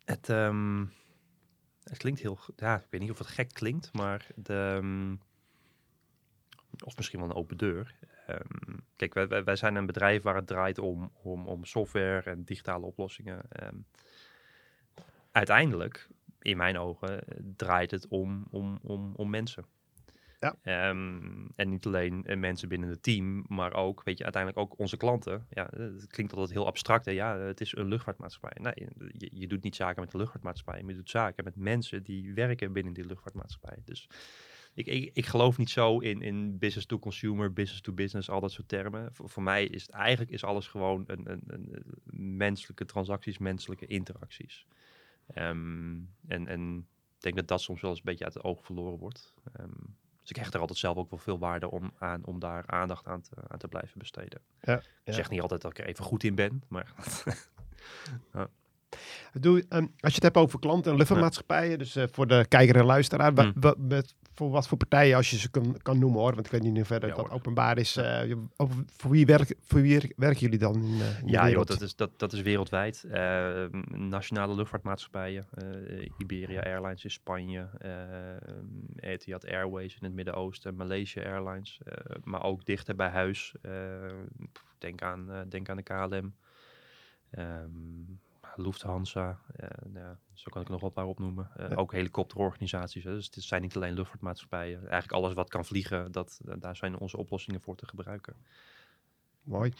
het, 0.04 0.28
um, 0.28 0.92
het 1.82 1.98
klinkt 1.98 2.20
heel, 2.20 2.38
ja, 2.56 2.76
ik 2.76 2.86
weet 2.90 3.00
niet 3.00 3.10
of 3.10 3.18
het 3.18 3.26
gek 3.26 3.52
klinkt, 3.52 3.92
maar 3.92 4.26
de, 4.34 4.80
of 6.84 6.96
misschien 6.96 7.20
wel 7.20 7.28
een 7.28 7.34
open 7.34 7.56
deur. 7.56 7.94
Um, 8.30 8.80
kijk, 8.96 9.14
wij, 9.14 9.44
wij, 9.44 9.56
zijn 9.56 9.74
een 9.74 9.86
bedrijf 9.86 10.22
waar 10.22 10.36
het 10.36 10.46
draait 10.46 10.78
om, 10.78 11.12
om, 11.22 11.46
om 11.46 11.64
software 11.64 12.30
en 12.30 12.44
digitale 12.44 12.86
oplossingen. 12.86 13.40
Um, 13.62 13.86
uiteindelijk, 15.32 16.08
in 16.40 16.56
mijn 16.56 16.78
ogen, 16.78 17.24
draait 17.56 17.90
het 17.90 18.08
om, 18.08 18.46
om, 18.50 18.78
om, 18.82 19.12
om 19.16 19.30
mensen. 19.30 19.64
Ja. 20.40 20.88
Um, 20.88 21.48
en 21.56 21.68
niet 21.68 21.86
alleen 21.86 22.24
mensen 22.36 22.68
binnen 22.68 22.88
het 22.88 23.02
team, 23.02 23.44
maar 23.48 23.74
ook, 23.74 24.02
weet 24.04 24.18
je, 24.18 24.24
uiteindelijk 24.24 24.62
ook 24.62 24.78
onze 24.78 24.96
klanten. 24.96 25.46
Ja, 25.50 25.68
het 25.70 26.06
klinkt 26.06 26.32
altijd 26.32 26.52
heel 26.52 26.66
abstract. 26.66 27.04
Hè? 27.04 27.10
Ja, 27.10 27.38
het 27.38 27.60
is 27.60 27.76
een 27.76 27.88
luchtvaartmaatschappij. 27.88 28.62
Nee, 28.62 28.88
je, 29.12 29.30
je 29.32 29.46
doet 29.46 29.62
niet 29.62 29.76
zaken 29.76 30.00
met 30.00 30.10
de 30.10 30.16
luchtvaartmaatschappij, 30.18 30.80
maar 30.82 30.90
je 30.90 30.96
doet 30.96 31.10
zaken 31.10 31.44
met 31.44 31.56
mensen 31.56 32.02
die 32.02 32.34
werken 32.34 32.72
binnen 32.72 32.92
die 32.92 33.06
luchtvaartmaatschappij. 33.06 33.82
Dus 33.84 34.08
ik, 34.78 34.86
ik, 34.86 35.10
ik 35.12 35.26
geloof 35.26 35.58
niet 35.58 35.70
zo 35.70 35.98
in, 35.98 36.22
in 36.22 36.58
business 36.58 36.86
to 36.86 36.98
consumer, 36.98 37.52
business 37.52 37.80
to 37.80 37.92
business, 37.92 38.30
al 38.30 38.40
dat 38.40 38.52
soort 38.52 38.68
termen. 38.68 39.14
Voor, 39.14 39.28
voor 39.28 39.42
mij 39.42 39.64
is 39.64 39.82
het 39.82 39.90
eigenlijk 39.90 40.30
is 40.30 40.44
alles 40.44 40.66
gewoon 40.66 41.04
een, 41.06 41.30
een, 41.30 41.42
een 41.46 42.36
menselijke 42.36 42.84
transacties, 42.84 43.38
menselijke 43.38 43.86
interacties. 43.86 44.66
Um, 45.34 46.14
en, 46.26 46.46
en 46.46 46.86
ik 47.16 47.22
denk 47.22 47.36
dat 47.36 47.48
dat 47.48 47.60
soms 47.60 47.80
wel 47.80 47.90
eens 47.90 47.98
een 47.98 48.04
beetje 48.04 48.24
uit 48.24 48.34
het 48.34 48.42
oog 48.42 48.64
verloren 48.64 48.98
wordt. 48.98 49.34
Um, 49.60 49.96
dus 50.20 50.30
ik 50.30 50.36
hecht 50.36 50.54
er 50.54 50.60
altijd 50.60 50.78
zelf 50.78 50.96
ook 50.96 51.10
wel 51.10 51.18
veel 51.18 51.38
waarde 51.38 51.70
om, 51.70 51.92
aan 51.98 52.24
om 52.24 52.38
daar 52.38 52.66
aandacht 52.66 53.06
aan 53.06 53.20
te, 53.20 53.36
aan 53.48 53.58
te 53.58 53.68
blijven 53.68 53.98
besteden. 53.98 54.40
Ja, 54.60 54.72
ja. 54.72 54.82
Ik 55.04 55.14
zeg 55.14 55.30
niet 55.30 55.40
altijd 55.40 55.62
dat 55.62 55.70
ik 55.70 55.78
er 55.78 55.86
even 55.86 56.04
goed 56.04 56.24
in 56.24 56.34
ben, 56.34 56.62
maar... 56.68 56.92
ja. 58.34 58.48
Doe, 59.32 59.64
um, 59.68 59.94
als 60.00 60.14
je 60.14 60.14
het 60.14 60.22
hebt 60.22 60.36
over 60.36 60.58
klanten 60.58 60.90
en 60.90 60.96
luchtvaartmaatschappijen, 60.96 61.70
ja. 61.70 61.76
dus 61.76 61.96
uh, 61.96 62.04
voor 62.10 62.26
de 62.26 62.46
kijker 62.48 62.76
en 62.76 62.84
luisteraar, 62.84 63.32
mm. 63.32 63.74
met, 63.78 64.14
voor 64.38 64.50
wat 64.50 64.68
voor 64.68 64.78
partijen, 64.78 65.16
als 65.16 65.30
je 65.30 65.38
ze 65.38 65.50
kan, 65.50 65.76
kan 65.82 65.98
noemen 65.98 66.20
hoor, 66.20 66.34
want 66.34 66.46
ik 66.46 66.52
weet 66.52 66.62
niet 66.62 66.76
hoe 66.76 66.84
verder 66.84 67.08
ja, 67.08 67.14
dat 67.14 67.30
openbaar 67.30 67.78
is. 67.78 67.96
Uh, 67.96 68.36
over, 68.56 68.84
voor, 68.96 69.10
wie 69.10 69.26
werk, 69.26 69.54
voor 69.60 69.80
wie 69.80 70.14
werken 70.16 70.40
jullie 70.40 70.58
dan 70.58 70.74
in, 70.74 70.82
uh, 70.82 71.20
in 71.20 71.28
Ja, 71.28 71.50
joh, 71.50 71.64
dat, 71.64 71.80
is, 71.80 71.96
dat, 71.96 72.18
dat 72.18 72.32
is 72.32 72.40
wereldwijd. 72.40 73.04
Uh, 73.06 73.64
nationale 73.88 74.54
luchtvaartmaatschappijen, 74.54 75.46
Iberia 76.18 76.60
Airlines 76.62 77.04
in 77.04 77.10
Spanje, 77.10 77.68
Etihad 78.96 79.46
Airways 79.46 79.94
in 79.94 80.04
het 80.04 80.14
Midden-Oosten, 80.14 80.76
Malaysia 80.76 81.22
Airlines, 81.22 81.80
maar 82.24 82.42
ook 82.42 82.64
dichter 82.64 82.94
bij 82.94 83.08
huis. 83.08 83.54
denk, 84.78 85.02
aan, 85.02 85.46
denk 85.48 85.68
aan 85.68 85.76
de 85.76 85.82
KLM. 85.82 86.34
Um, 87.38 88.20
Lufthansa, 88.58 89.38
uh, 89.60 89.68
nou, 89.92 90.16
zo 90.32 90.50
kan 90.50 90.62
ik 90.62 90.68
nog 90.68 90.80
wat 90.80 90.92
paar 90.92 91.06
opnoemen. 91.06 91.50
Ja. 91.56 91.74
Ook 91.74 91.92
helikopterorganisaties. 91.92 93.04
Hè. 93.04 93.14
Dus 93.14 93.30
het 93.34 93.44
zijn 93.44 93.62
niet 93.62 93.76
alleen 93.76 93.94
luchtvaartmaatschappijen. 93.94 94.78
Eigenlijk 94.78 95.12
alles 95.12 95.32
wat 95.32 95.48
kan 95.48 95.64
vliegen, 95.64 96.12
dat, 96.12 96.40
daar 96.58 96.76
zijn 96.76 96.98
onze 96.98 97.16
oplossingen 97.16 97.60
voor 97.60 97.76
te 97.76 97.86
gebruiken. 97.86 98.34
mooi. 99.42 99.72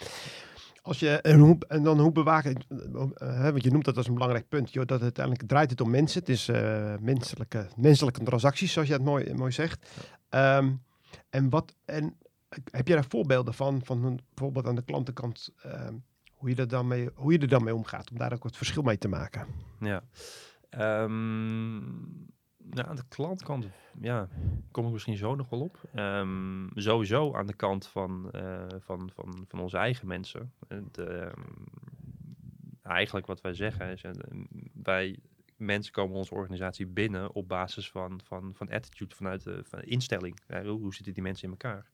Als 0.83 0.99
je, 1.01 1.21
en, 1.21 1.39
hoe, 1.39 1.59
en 1.69 1.83
dan 1.83 2.01
hoe 2.01 2.13
bewaken, 2.13 2.65
uh, 2.69 3.43
want 3.43 3.63
je 3.63 3.71
noemt 3.71 3.85
dat 3.85 3.97
als 3.97 4.07
een 4.07 4.15
belangrijk 4.15 4.49
punt, 4.49 4.73
joh, 4.73 4.87
dat 4.87 5.03
uiteindelijk 5.03 5.49
draait 5.49 5.71
het 5.71 5.81
om 5.81 5.91
mensen. 5.91 6.21
Het 6.21 6.29
is 6.29 6.49
uh, 6.49 6.95
menselijke, 7.01 7.69
menselijke 7.77 8.23
transacties, 8.23 8.73
zoals 8.73 8.89
je 8.89 8.95
het 8.95 9.05
mooi, 9.05 9.35
mooi 9.35 9.53
zegt. 9.53 9.91
Um, 10.31 10.83
en, 11.31 11.51
wat, 11.51 11.75
en 11.85 12.17
heb 12.71 12.89
je 12.89 12.95
daar 12.95 13.05
voorbeelden 13.09 13.55
van, 13.55 13.85
van 13.85 14.21
bijvoorbeeld 14.35 14.67
aan 14.67 14.75
de 14.75 14.83
klantenkant, 14.83 15.53
uh, 15.67 15.89
hoe, 16.39 16.49
je 16.49 16.55
er 16.55 16.69
dan 16.69 16.87
mee, 16.87 17.09
hoe 17.15 17.33
je 17.33 17.39
er 17.39 17.49
dan 17.49 17.65
mee 17.65 17.75
omgaat, 17.75 18.11
om 18.11 18.19
daar 18.19 18.33
ook 18.33 18.43
wat 18.43 18.57
verschil 18.57 18.83
mee 18.83 18.99
te 18.99 19.09
maken? 19.09 19.47
Ja, 19.81 20.03
um, 21.03 22.27
nou, 22.71 22.89
aan 22.89 22.97
de 22.97 23.09
klantkant, 23.09 23.69
ja, 24.01 24.29
kom 24.71 24.87
ik 24.87 24.93
misschien 24.93 25.17
zo 25.17 25.35
nog 25.35 25.49
wel 25.49 25.61
op. 25.61 25.81
Um, 25.95 26.71
sowieso 26.75 27.35
aan 27.35 27.47
de 27.47 27.55
kant 27.55 27.87
van, 27.87 28.31
uh, 28.35 28.65
van, 28.79 29.11
van, 29.15 29.45
van 29.49 29.61
onze 29.61 29.77
eigen 29.77 30.07
mensen. 30.07 30.53
De, 30.91 31.33
eigenlijk 32.83 33.27
wat 33.27 33.41
wij 33.41 33.55
zeggen 33.55 33.93
is, 33.93 34.03
wij 34.83 35.19
mensen 35.57 35.93
komen 35.93 36.17
onze 36.17 36.35
organisatie 36.35 36.87
binnen 36.87 37.35
op 37.35 37.49
basis 37.49 37.91
van, 37.91 38.21
van, 38.25 38.55
van 38.55 38.71
attitude, 38.71 39.15
vanuit 39.15 39.45
de 39.45 39.61
van 39.65 39.83
instelling. 39.83 40.39
hoe, 40.47 40.81
hoe 40.81 40.95
zitten 40.95 41.15
die 41.15 41.23
mensen 41.23 41.45
in 41.45 41.51
elkaar? 41.51 41.91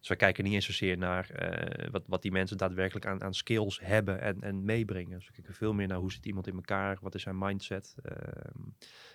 Dus 0.00 0.08
we 0.08 0.16
kijken 0.16 0.44
niet 0.44 0.52
eens 0.52 0.64
zozeer 0.66 0.98
naar 0.98 1.30
uh, 1.42 1.88
wat, 1.90 2.04
wat 2.06 2.22
die 2.22 2.32
mensen 2.32 2.56
daadwerkelijk 2.56 3.06
aan, 3.06 3.22
aan 3.22 3.34
skills 3.34 3.80
hebben 3.82 4.20
en, 4.20 4.40
en 4.40 4.64
meebrengen. 4.64 5.18
Dus 5.18 5.26
we 5.26 5.32
kijken 5.32 5.54
veel 5.54 5.72
meer 5.72 5.86
naar 5.86 5.98
hoe 5.98 6.12
zit 6.12 6.26
iemand 6.26 6.46
in 6.46 6.54
elkaar, 6.54 6.98
wat 7.00 7.14
is 7.14 7.22
zijn 7.22 7.38
mindset. 7.38 7.94
Uh, 8.04 8.12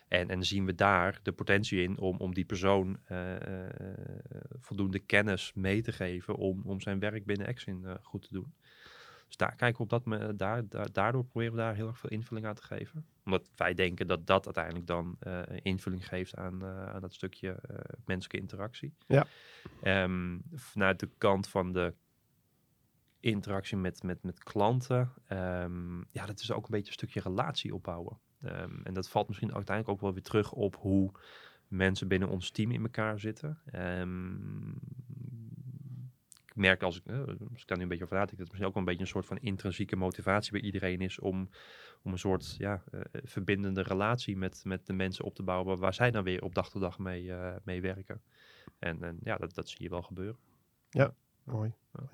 en, 0.08 0.30
en 0.30 0.43
zien 0.43 0.65
we 0.65 0.76
daar 0.76 1.19
de 1.24 1.32
potentie 1.32 1.82
in 1.82 1.98
om, 2.00 2.17
om 2.17 2.34
die 2.34 2.45
persoon 2.45 3.00
uh, 3.12 3.34
voldoende 4.60 5.00
kennis 5.00 5.54
mee 5.54 5.82
te 5.82 5.91
geven 5.91 6.36
om, 6.36 6.62
om 6.65 6.82
zijn 6.82 7.00
werk 7.00 7.26
binnen 7.26 7.48
Exin 7.48 7.98
goed 8.02 8.21
te 8.21 8.34
doen. 8.34 8.54
Dus 9.25 9.38
daar 9.38 9.55
kijken 9.55 9.77
we 9.77 9.83
op 9.83 9.89
dat 9.89 10.05
me, 10.05 10.35
daar, 10.35 10.67
daar, 10.67 10.91
daardoor 10.91 11.23
proberen 11.23 11.53
we 11.53 11.59
daar 11.59 11.75
heel 11.75 11.88
erg 11.88 11.97
veel 11.97 12.09
invulling 12.09 12.45
aan 12.45 12.55
te 12.55 12.63
geven. 12.63 13.05
Omdat 13.25 13.49
wij 13.55 13.73
denken 13.73 14.07
dat 14.07 14.27
dat 14.27 14.45
uiteindelijk 14.45 14.88
dan 14.88 15.17
uh, 15.27 15.41
invulling 15.61 16.07
geeft 16.07 16.35
aan, 16.35 16.63
uh, 16.63 16.85
aan 16.85 17.01
dat 17.01 17.13
stukje 17.13 17.59
uh, 17.71 17.77
menselijke 18.05 18.38
interactie. 18.38 18.93
Ja. 19.07 19.25
Um, 20.03 20.43
vanuit 20.53 20.99
de 20.99 21.09
kant 21.17 21.47
van 21.47 21.71
de 21.71 21.93
interactie 23.19 23.77
met, 23.77 24.03
met, 24.03 24.23
met 24.23 24.43
klanten, 24.43 25.11
um, 25.29 26.05
ja, 26.11 26.25
dat 26.25 26.39
is 26.39 26.51
ook 26.51 26.63
een 26.63 26.71
beetje 26.71 26.88
een 26.88 26.93
stukje 26.93 27.19
relatie 27.19 27.73
opbouwen. 27.73 28.17
Um, 28.43 28.81
en 28.83 28.93
dat 28.93 29.09
valt 29.09 29.27
misschien 29.27 29.53
uiteindelijk 29.53 29.95
ook 29.95 30.01
wel 30.01 30.13
weer 30.13 30.23
terug 30.23 30.51
op 30.51 30.75
hoe 30.75 31.11
mensen 31.67 32.07
binnen 32.07 32.29
ons 32.29 32.51
team 32.51 32.71
in 32.71 32.81
elkaar 32.81 33.19
zitten. 33.19 33.59
Um, 33.75 34.79
merk 36.55 36.83
als 36.83 36.97
ik, 36.97 37.03
uh, 37.05 37.19
als 37.27 37.61
ik 37.61 37.67
daar 37.67 37.77
nu 37.77 37.83
een 37.83 37.89
beetje 37.89 38.03
over 38.03 38.15
nadenk, 38.15 38.37
dat 38.37 38.39
het 38.39 38.47
misschien 38.47 38.67
ook 38.67 38.73
wel 38.73 38.83
een 38.83 38.89
beetje 38.89 39.03
een 39.03 39.21
soort 39.21 39.25
van 39.25 39.37
intrinsieke 39.37 39.95
motivatie 39.95 40.51
bij 40.51 40.61
iedereen 40.61 41.01
is 41.01 41.19
om, 41.19 41.49
om 42.01 42.11
een 42.11 42.19
soort 42.19 42.55
ja, 42.57 42.83
uh, 42.91 43.01
verbindende 43.11 43.81
relatie 43.81 44.37
met, 44.37 44.61
met 44.63 44.85
de 44.85 44.93
mensen 44.93 45.25
op 45.25 45.35
te 45.35 45.43
bouwen 45.43 45.79
waar 45.79 45.93
zij 45.93 46.11
dan 46.11 46.23
weer 46.23 46.43
op 46.43 46.55
dag 46.55 46.69
tot 46.69 46.81
dag 46.81 46.99
mee, 46.99 47.23
uh, 47.23 47.55
mee 47.63 47.81
werken. 47.81 48.21
En, 48.79 49.03
en 49.03 49.17
ja, 49.23 49.37
dat, 49.37 49.53
dat 49.53 49.69
zie 49.69 49.83
je 49.83 49.89
wel 49.89 50.01
gebeuren. 50.01 50.37
Ja, 50.89 51.13
mooi. 51.43 51.73
Ja. 51.93 52.09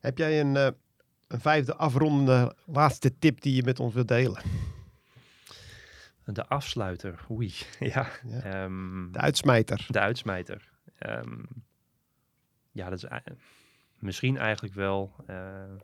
Heb 0.00 0.18
jij 0.18 0.40
een, 0.40 0.54
een 0.54 1.40
vijfde 1.40 1.74
afrondende 1.74 2.54
laatste 2.66 3.18
tip 3.18 3.40
die 3.40 3.54
je 3.54 3.62
met 3.62 3.80
ons 3.80 3.94
wilt 3.94 4.08
delen? 4.08 4.42
De 6.24 6.46
afsluiter, 6.46 7.26
oei. 7.30 7.52
ja. 7.78 8.06
ja. 8.26 8.64
Um, 8.64 9.12
de 9.12 9.18
uitsmijter. 9.18 9.86
De 9.88 10.00
uitsmijter. 10.00 10.70
Um, 11.06 11.48
ja, 12.78 12.90
dat 12.90 13.02
is 13.02 13.08
misschien 13.98 14.36
eigenlijk 14.36 14.74
wel. 14.74 15.14
Uh, 15.30 15.74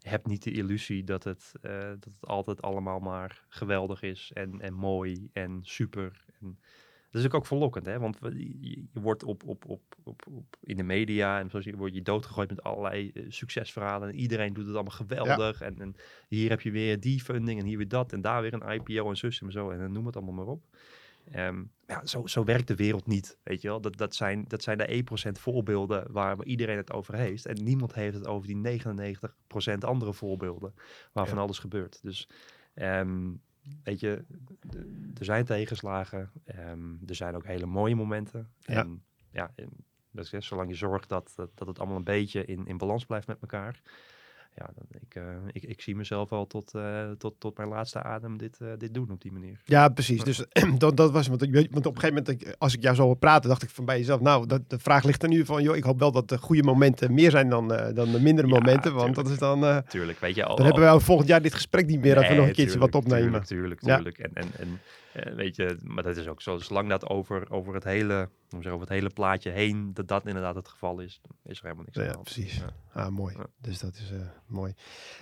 heb 0.00 0.26
niet 0.26 0.42
de 0.42 0.50
illusie 0.50 1.04
dat 1.04 1.24
het, 1.24 1.52
uh, 1.62 1.72
dat 1.80 2.04
het 2.04 2.26
altijd 2.26 2.62
allemaal 2.62 3.00
maar 3.00 3.44
geweldig 3.48 4.02
is 4.02 4.30
en, 4.34 4.60
en 4.60 4.74
mooi 4.74 5.30
en 5.32 5.60
super. 5.62 6.24
En 6.40 6.58
dat 7.10 7.24
is 7.24 7.30
ook 7.30 7.46
verlokkend, 7.46 7.86
hè? 7.86 7.98
want 7.98 8.18
je, 8.20 8.60
je 8.70 9.00
wordt 9.00 9.22
op, 9.22 9.44
op, 9.44 9.64
op, 9.64 9.82
op, 10.02 10.22
op, 10.30 10.56
in 10.60 10.76
de 10.76 10.82
media 10.82 11.40
en 11.40 11.50
zoals 11.50 11.64
je 11.64 11.76
word 11.76 11.94
je 11.94 12.02
doodgegooid 12.02 12.48
met 12.48 12.62
allerlei 12.62 13.10
uh, 13.14 13.24
succesverhalen. 13.28 14.08
En 14.08 14.14
iedereen 14.14 14.52
doet 14.52 14.66
het 14.66 14.74
allemaal 14.74 14.92
geweldig. 14.92 15.58
Ja. 15.58 15.66
En, 15.66 15.80
en, 15.80 15.96
hier 16.28 16.50
heb 16.50 16.60
je 16.60 16.70
weer 16.70 17.00
die 17.00 17.20
funding 17.20 17.60
en 17.60 17.66
hier 17.66 17.76
weer 17.76 17.88
dat 17.88 18.12
en 18.12 18.20
daar 18.20 18.42
weer 18.42 18.54
een 18.54 18.72
IPO 18.72 19.08
en 19.08 19.16
zus 19.16 19.40
en 19.40 19.52
zo 19.52 19.70
en 19.70 19.92
noem 19.92 20.06
het 20.06 20.16
allemaal 20.16 20.34
maar 20.34 20.46
op. 20.46 20.64
Um, 21.36 21.72
ja, 21.86 22.06
zo, 22.06 22.26
zo 22.26 22.44
werkt 22.44 22.68
de 22.68 22.74
wereld 22.74 23.06
niet, 23.06 23.38
weet 23.42 23.62
je 23.62 23.68
wel. 23.68 23.80
Dat, 23.80 23.96
dat, 23.96 24.14
zijn, 24.14 24.44
dat 24.48 24.62
zijn 24.62 24.78
de 24.78 25.04
1% 25.28 25.32
voorbeelden 25.32 26.12
waar 26.12 26.44
iedereen 26.44 26.76
het 26.76 26.92
over 26.92 27.14
heeft. 27.14 27.46
En 27.46 27.64
niemand 27.64 27.94
heeft 27.94 28.14
het 28.14 28.26
over 28.26 28.48
die 28.48 28.80
99% 28.80 29.78
andere 29.78 30.12
voorbeelden 30.12 30.74
waar 31.12 31.28
van 31.28 31.38
alles 31.38 31.58
gebeurt. 31.58 32.02
Dus 32.02 32.28
um, 32.74 33.40
weet 33.82 34.00
je, 34.00 34.24
er 35.18 35.24
zijn 35.24 35.44
tegenslagen. 35.44 36.30
Um, 36.58 37.00
er 37.06 37.14
zijn 37.14 37.34
ook 37.34 37.46
hele 37.46 37.66
mooie 37.66 37.94
momenten. 37.94 38.50
Ja. 38.58 38.74
En 38.74 39.02
ja, 39.30 39.54
dat 40.10 40.32
is, 40.32 40.46
zolang 40.46 40.68
je 40.68 40.76
zorgt 40.76 41.08
dat, 41.08 41.32
dat, 41.36 41.50
dat 41.54 41.68
het 41.68 41.78
allemaal 41.78 41.96
een 41.96 42.04
beetje 42.04 42.44
in, 42.44 42.66
in 42.66 42.78
balans 42.78 43.04
blijft 43.06 43.26
met 43.26 43.40
elkaar 43.40 43.80
ja, 44.56 44.70
dan, 44.74 44.86
ik, 44.90 45.14
uh, 45.14 45.24
ik, 45.52 45.62
ik 45.62 45.80
zie 45.80 45.96
mezelf 45.96 46.32
al 46.32 46.46
tot, 46.46 46.72
uh, 46.76 47.10
tot, 47.10 47.34
tot 47.38 47.56
mijn 47.56 47.68
laatste 47.68 48.02
adem 48.02 48.38
dit, 48.38 48.58
uh, 48.62 48.68
dit 48.78 48.94
doen 48.94 49.10
op 49.10 49.22
die 49.22 49.32
manier. 49.32 49.60
Ja, 49.64 49.88
precies. 49.88 50.22
Dus 50.22 50.44
dat, 50.78 50.96
dat 50.96 51.10
was, 51.10 51.26
want, 51.26 51.40
want 51.70 51.86
op 51.86 51.94
een 51.94 52.00
gegeven 52.00 52.24
moment, 52.26 52.58
als 52.58 52.74
ik 52.74 52.82
jou 52.82 52.94
zo 52.94 53.02
hoor 53.02 53.16
praten, 53.16 53.48
dacht 53.48 53.62
ik 53.62 53.70
van 53.70 53.84
bij 53.84 53.98
jezelf, 53.98 54.20
nou, 54.20 54.46
dat, 54.46 54.70
de 54.70 54.78
vraag 54.78 55.04
ligt 55.04 55.22
er 55.22 55.28
nu 55.28 55.44
van, 55.44 55.62
joh, 55.62 55.76
ik 55.76 55.84
hoop 55.84 55.98
wel 55.98 56.12
dat 56.12 56.28
de 56.28 56.38
goede 56.38 56.62
momenten 56.62 57.14
meer 57.14 57.30
zijn 57.30 57.48
dan, 57.48 57.68
dan 57.68 58.12
de 58.12 58.20
mindere 58.20 58.48
ja, 58.48 58.54
momenten, 58.54 58.94
want 58.94 59.14
tuurlijk. 59.14 59.14
dat 59.14 59.28
is 59.28 59.38
dan... 59.38 59.82
tuurlijk, 59.88 60.18
weet 60.18 60.34
je 60.34 60.44
al. 60.44 60.56
Dan 60.56 60.66
hebben 60.66 60.92
we 60.92 61.00
volgend 61.00 61.28
jaar 61.28 61.42
dit 61.42 61.54
gesprek 61.54 61.86
niet 61.86 62.00
meer, 62.00 62.14
nee, 62.14 62.22
dat 62.22 62.32
we 62.32 62.38
nog 62.38 62.46
een 62.46 62.52
keertje 62.52 62.78
wat 62.78 62.94
opnemen. 62.94 63.44
Tuurlijk, 63.44 63.80
tuurlijk, 63.80 64.16
ja. 64.16 64.24
En, 64.24 64.32
en, 64.34 64.48
en 64.58 64.80
weet 65.22 65.56
je, 65.56 65.78
maar 65.82 66.02
dat 66.02 66.16
is 66.16 66.26
ook 66.26 66.42
zo. 66.42 66.58
Zolang 66.58 66.88
dat 66.88 67.08
over, 67.08 67.50
over, 67.50 67.74
het 67.74 67.84
hele, 67.84 68.28
zeggen, 68.48 68.70
over 68.72 68.86
het 68.86 68.96
hele 68.96 69.10
plaatje 69.10 69.50
heen, 69.50 69.90
dat 69.94 70.08
dat 70.08 70.26
inderdaad 70.26 70.54
het 70.54 70.68
geval 70.68 71.00
is, 71.00 71.20
is 71.44 71.58
er 71.58 71.64
helemaal 71.64 71.84
niks 71.84 72.06
ja, 72.06 72.14
aan. 72.14 72.22
Precies. 72.22 72.56
Ja. 72.56 73.02
Ah, 73.02 73.08
mooi. 73.08 73.36
Ja. 73.36 73.46
Dus 73.60 73.78
dat 73.78 73.94
is 73.94 74.10
uh, 74.12 74.18
mooi. 74.46 74.74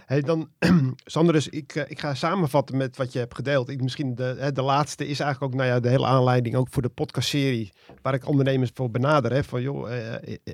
Hey, 0.07 0.21
dan, 0.21 0.49
Sander, 1.05 1.35
dus 1.35 1.49
ik, 1.49 1.75
uh, 1.75 1.83
ik 1.87 1.99
ga 1.99 2.15
samenvatten 2.15 2.77
met 2.77 2.97
wat 2.97 3.13
je 3.13 3.19
hebt 3.19 3.35
gedeeld. 3.35 3.69
Ik, 3.69 3.83
misschien 3.83 4.15
de, 4.15 4.35
hè, 4.39 4.53
de 4.53 4.63
laatste 4.63 5.07
is 5.07 5.21
eigenlijk 5.21 5.53
ook 5.53 5.61
nou 5.61 5.73
ja, 5.73 5.81
de 5.81 5.89
hele 5.89 6.07
aanleiding 6.07 6.57
ook 6.57 6.69
voor 6.71 6.83
de 6.83 6.89
podcastserie, 6.89 7.73
waar 8.03 8.15
ik 8.15 8.27
ondernemers 8.29 8.71
voor 8.75 8.91
benader. 8.91 9.33
Hè, 9.33 9.45
van 9.45 9.63
joh, 9.63 9.91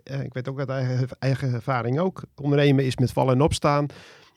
ik 0.03 0.33
weet 0.33 0.48
ook 0.48 0.59
uit 0.59 0.68
eigen, 0.68 1.09
eigen 1.18 1.53
ervaring 1.53 1.98
ook. 1.98 2.22
Ondernemen 2.35 2.85
is 2.85 2.96
met 2.96 3.12
vallen 3.12 3.35
en 3.35 3.40
opstaan. 3.40 3.87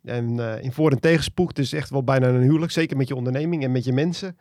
En 0.04 0.40
in 0.62 0.72
voor- 0.72 0.92
en 0.92 1.00
tegenspoed. 1.00 1.48
Het 1.48 1.66
is 1.66 1.74
echt 1.74 1.90
wel 1.90 2.04
bijna 2.04 2.28
een 2.28 2.42
huwelijk, 2.42 2.72
zeker 2.72 2.98
met 2.98 3.08
je 3.08 3.16
onderneming 3.16 3.64
en 3.64 3.72
met 3.72 3.84
je 3.84 3.94
mensen. 3.94 4.38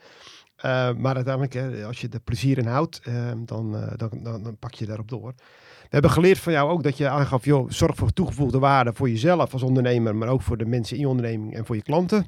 Uh, 0.64 0.92
maar 0.92 1.14
uiteindelijk, 1.14 1.85
als 1.87 2.01
je 2.01 2.09
er 2.09 2.20
plezier 2.20 2.59
in 2.59 2.66
houdt, 2.66 3.01
dan, 3.44 3.75
uh, 3.75 3.92
dan, 3.96 4.11
dan, 4.23 4.42
dan, 4.42 4.57
pak 4.59 4.75
je 4.75 4.87
daarop 4.87 5.09
door. 5.09 5.33
We 5.81 5.96
hebben 5.96 6.11
geleerd 6.11 6.38
van 6.38 6.53
jou 6.53 6.70
ook 6.70 6.83
dat 6.83 6.96
je 6.96 7.09
aangaf, 7.09 7.44
joh, 7.44 7.70
zorg 7.70 7.96
voor 7.96 8.12
toegevoegde 8.12 8.59
waarde 8.59 8.92
voor 8.92 9.09
jezelf 9.09 9.53
als 9.53 9.62
ondernemer, 9.62 10.16
maar 10.16 10.29
ook 10.29 10.42
voor 10.42 10.57
de 10.57 10.66
mensen 10.66 10.96
in 10.96 11.03
je 11.03 11.09
onderneming 11.09 11.55
en 11.55 11.66
voor 11.66 11.77
je 11.77 11.83
klanten. 11.83 12.27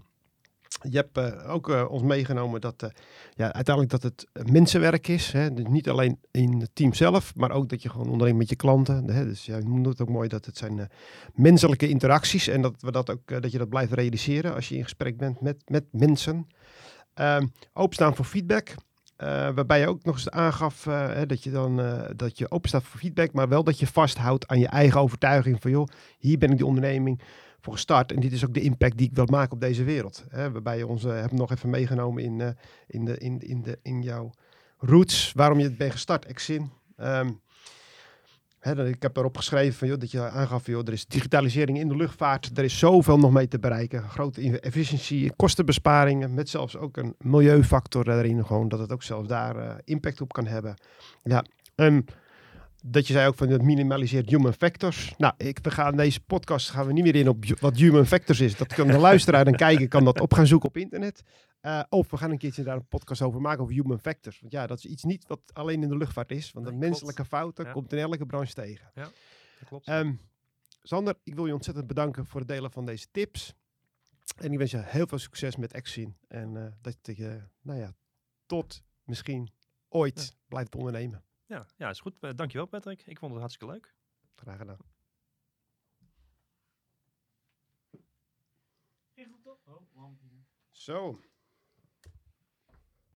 Je 0.91 0.97
hebt 0.97 1.45
ook 1.47 1.89
ons 1.91 2.03
meegenomen 2.03 2.61
dat 2.61 2.91
ja, 3.35 3.53
uiteindelijk 3.53 4.03
dat 4.03 4.03
het 4.03 4.51
mensenwerk 4.51 5.09
is. 5.09 5.33
Hè? 5.33 5.53
Dus 5.53 5.65
niet 5.69 5.89
alleen 5.89 6.19
in 6.31 6.61
het 6.61 6.71
team 6.73 6.95
zelf, 6.95 7.35
maar 7.35 7.51
ook 7.51 7.69
dat 7.69 7.83
je 7.83 7.89
gewoon 7.89 8.09
onderneemt 8.09 8.39
met 8.39 8.49
je 8.49 8.57
klanten. 8.57 9.11
Hè? 9.11 9.25
Dus 9.25 9.47
jij 9.47 9.61
noemde 9.61 9.89
het 9.89 10.01
ook 10.01 10.09
mooi 10.09 10.29
dat 10.29 10.45
het 10.45 10.57
zijn 10.57 10.89
menselijke 11.35 11.89
interacties 11.89 12.49
en 12.49 12.63
dat, 12.63 12.75
we 12.79 12.91
dat, 12.91 13.11
ook, 13.11 13.43
dat 13.43 13.53
je 13.53 13.59
dat 13.59 13.69
blijft 13.69 13.93
realiseren 13.93 14.55
als 14.55 14.69
je 14.69 14.77
in 14.77 14.83
gesprek 14.83 15.17
bent 15.17 15.41
met, 15.41 15.63
met 15.67 15.85
mensen. 15.91 16.47
Uh, 17.21 17.41
openstaan 17.73 18.17
voor 18.17 18.25
feedback. 18.25 18.69
Uh, 18.69 19.29
waarbij 19.29 19.81
je 19.81 19.89
ook 19.89 20.05
nog 20.05 20.15
eens 20.15 20.31
aangaf 20.31 20.85
hè, 20.85 21.27
dat 21.27 21.45
je 21.45 21.51
dan 21.51 21.81
uh, 21.81 22.03
dat 22.17 22.39
je 22.39 22.51
openstaat 22.51 22.83
voor 22.83 23.01
feedback, 23.01 23.33
maar 23.33 23.49
wel 23.49 23.65
dat 23.65 23.79
je 23.79 23.87
vasthoudt 23.87 24.47
aan 24.47 24.59
je 24.59 24.67
eigen 24.67 25.01
overtuiging 25.01 25.61
van 25.61 25.71
joh, 25.71 25.87
hier 26.19 26.39
ben 26.39 26.51
ik 26.51 26.59
de 26.59 26.67
onderneming 26.67 27.23
voor 27.61 27.73
gestart 27.73 28.13
en 28.13 28.21
dit 28.21 28.33
is 28.33 28.45
ook 28.45 28.55
de 28.55 28.61
impact 28.61 28.97
die 28.97 29.09
ik 29.09 29.15
wil 29.15 29.27
maken 29.27 29.53
op 29.53 29.61
deze 29.61 29.85
wereld. 29.85 30.25
Waarbij 30.31 30.79
je 30.79 30.87
ons 30.87 31.03
hebt 31.03 31.33
nog 31.33 31.51
even 31.51 31.71
meegenomen 31.71 32.23
in, 32.23 32.57
in, 32.87 33.05
de, 33.05 33.19
in, 33.19 33.41
in, 33.41 33.63
de, 33.63 33.79
in 33.83 34.03
jouw 34.03 34.31
roots, 34.79 35.33
waarom 35.35 35.59
je 35.59 35.65
het 35.65 35.79
bent 35.79 35.93
gestart, 35.93 36.25
Exin. 36.25 36.71
Um, 36.97 37.41
Ik 38.63 39.03
heb 39.03 39.17
erop 39.17 39.37
geschreven 39.37 39.79
van, 39.79 39.89
joh, 39.89 39.99
dat 39.99 40.11
je 40.11 40.29
aangaf, 40.29 40.67
joh, 40.67 40.87
er 40.87 40.93
is 40.93 41.07
digitalisering 41.07 41.79
in 41.79 41.89
de 41.89 41.97
luchtvaart. 41.97 42.59
Er 42.59 42.65
is 42.65 42.79
zoveel 42.79 43.19
nog 43.19 43.33
mee 43.33 43.49
te 43.49 43.59
bereiken. 43.59 44.03
Grote 44.09 44.61
efficiëntie, 44.61 45.33
kostenbesparingen, 45.37 46.35
met 46.35 46.49
zelfs 46.49 46.77
ook 46.77 46.97
een 46.97 47.15
milieufactor 47.19 48.09
erin. 48.09 48.47
Gewoon 48.47 48.69
dat 48.69 48.79
het 48.79 48.93
ook 48.93 49.03
zelfs 49.03 49.29
daar 49.29 49.57
uh, 49.57 49.75
impact 49.85 50.21
op 50.21 50.33
kan 50.33 50.47
hebben. 50.47 50.75
Ja, 51.23 51.45
en 51.75 52.05
dat 52.85 53.07
je 53.07 53.13
zei 53.13 53.29
ook 53.29 53.35
van 53.35 53.49
het 53.49 53.63
minimaliseert 53.63 54.31
human 54.31 54.53
factors. 54.53 55.15
Nou, 55.19 55.35
ik, 55.37 55.59
we 55.63 55.71
gaan 55.71 55.97
deze 55.97 56.21
podcast 56.21 56.71
gaan 56.71 56.87
we 56.87 56.93
niet 56.93 57.05
meer 57.05 57.17
in 57.17 57.29
op 57.29 57.45
wat 57.61 57.77
human 57.77 58.07
factors 58.07 58.41
is. 58.41 58.57
Dat 58.57 58.75
kan 58.75 58.87
de 58.87 58.99
luisteraar 58.99 59.47
en 59.47 59.57
kijken, 59.57 59.89
kan 59.89 60.05
dat 60.05 60.21
op 60.21 60.35
gaan 60.35 60.47
zoeken 60.47 60.69
op 60.69 60.77
internet. 60.77 61.23
Uh, 61.63 61.83
of 61.89 62.11
we 62.11 62.17
gaan 62.17 62.31
een 62.31 62.39
keertje 62.39 62.63
daar 62.63 62.77
een 62.77 62.89
podcast 62.89 63.23
over 63.23 63.41
maken 63.41 63.63
over 63.63 63.75
human 63.75 63.99
factors. 63.99 64.41
Want 64.41 64.53
ja, 64.53 64.67
dat 64.67 64.79
is 64.79 64.85
iets 64.85 65.03
niet 65.03 65.27
wat 65.27 65.41
alleen 65.53 65.83
in 65.83 65.89
de 65.89 65.97
luchtvaart 65.97 66.31
is. 66.31 66.53
Want 66.53 66.67
de 66.67 66.73
menselijke 66.73 67.25
fouten 67.25 67.65
ja. 67.65 67.73
komt 67.73 67.93
in 67.93 67.99
elke 67.99 68.27
branche 68.27 68.55
tegen. 68.55 68.91
Ja. 68.95 69.03
dat 69.59 69.69
klopt. 69.69 69.89
Um, 69.89 70.21
Sander, 70.83 71.19
ik 71.23 71.35
wil 71.35 71.47
je 71.47 71.53
ontzettend 71.53 71.87
bedanken 71.87 72.27
voor 72.27 72.41
het 72.41 72.49
delen 72.49 72.71
van 72.71 72.87
deze 72.87 73.11
tips. 73.11 73.55
En 74.37 74.53
ik 74.53 74.59
wens 74.59 74.71
je 74.71 74.83
heel 74.83 75.07
veel 75.07 75.19
succes 75.19 75.57
met 75.57 75.73
Exin. 75.73 76.17
En 76.29 76.55
uh, 76.55 76.67
dat 76.81 76.97
je, 77.03 77.43
nou 77.61 77.79
ja, 77.79 77.95
tot 78.47 78.83
misschien 79.05 79.53
ooit 79.89 80.23
ja. 80.23 80.39
blijft 80.49 80.75
ondernemen. 80.75 81.25
Ja, 81.47 81.67
ja, 81.77 81.91
is 81.91 82.01
goed. 82.01 82.15
Uh, 82.21 82.31
dankjewel 82.35 82.67
Patrick. 82.67 83.03
Ik 83.07 83.19
vond 83.19 83.33
het 83.33 83.41
hartstikke 83.41 83.73
leuk. 83.73 83.95
Graag 84.35 84.59
gedaan. 84.59 84.79
Zo. 90.71 91.21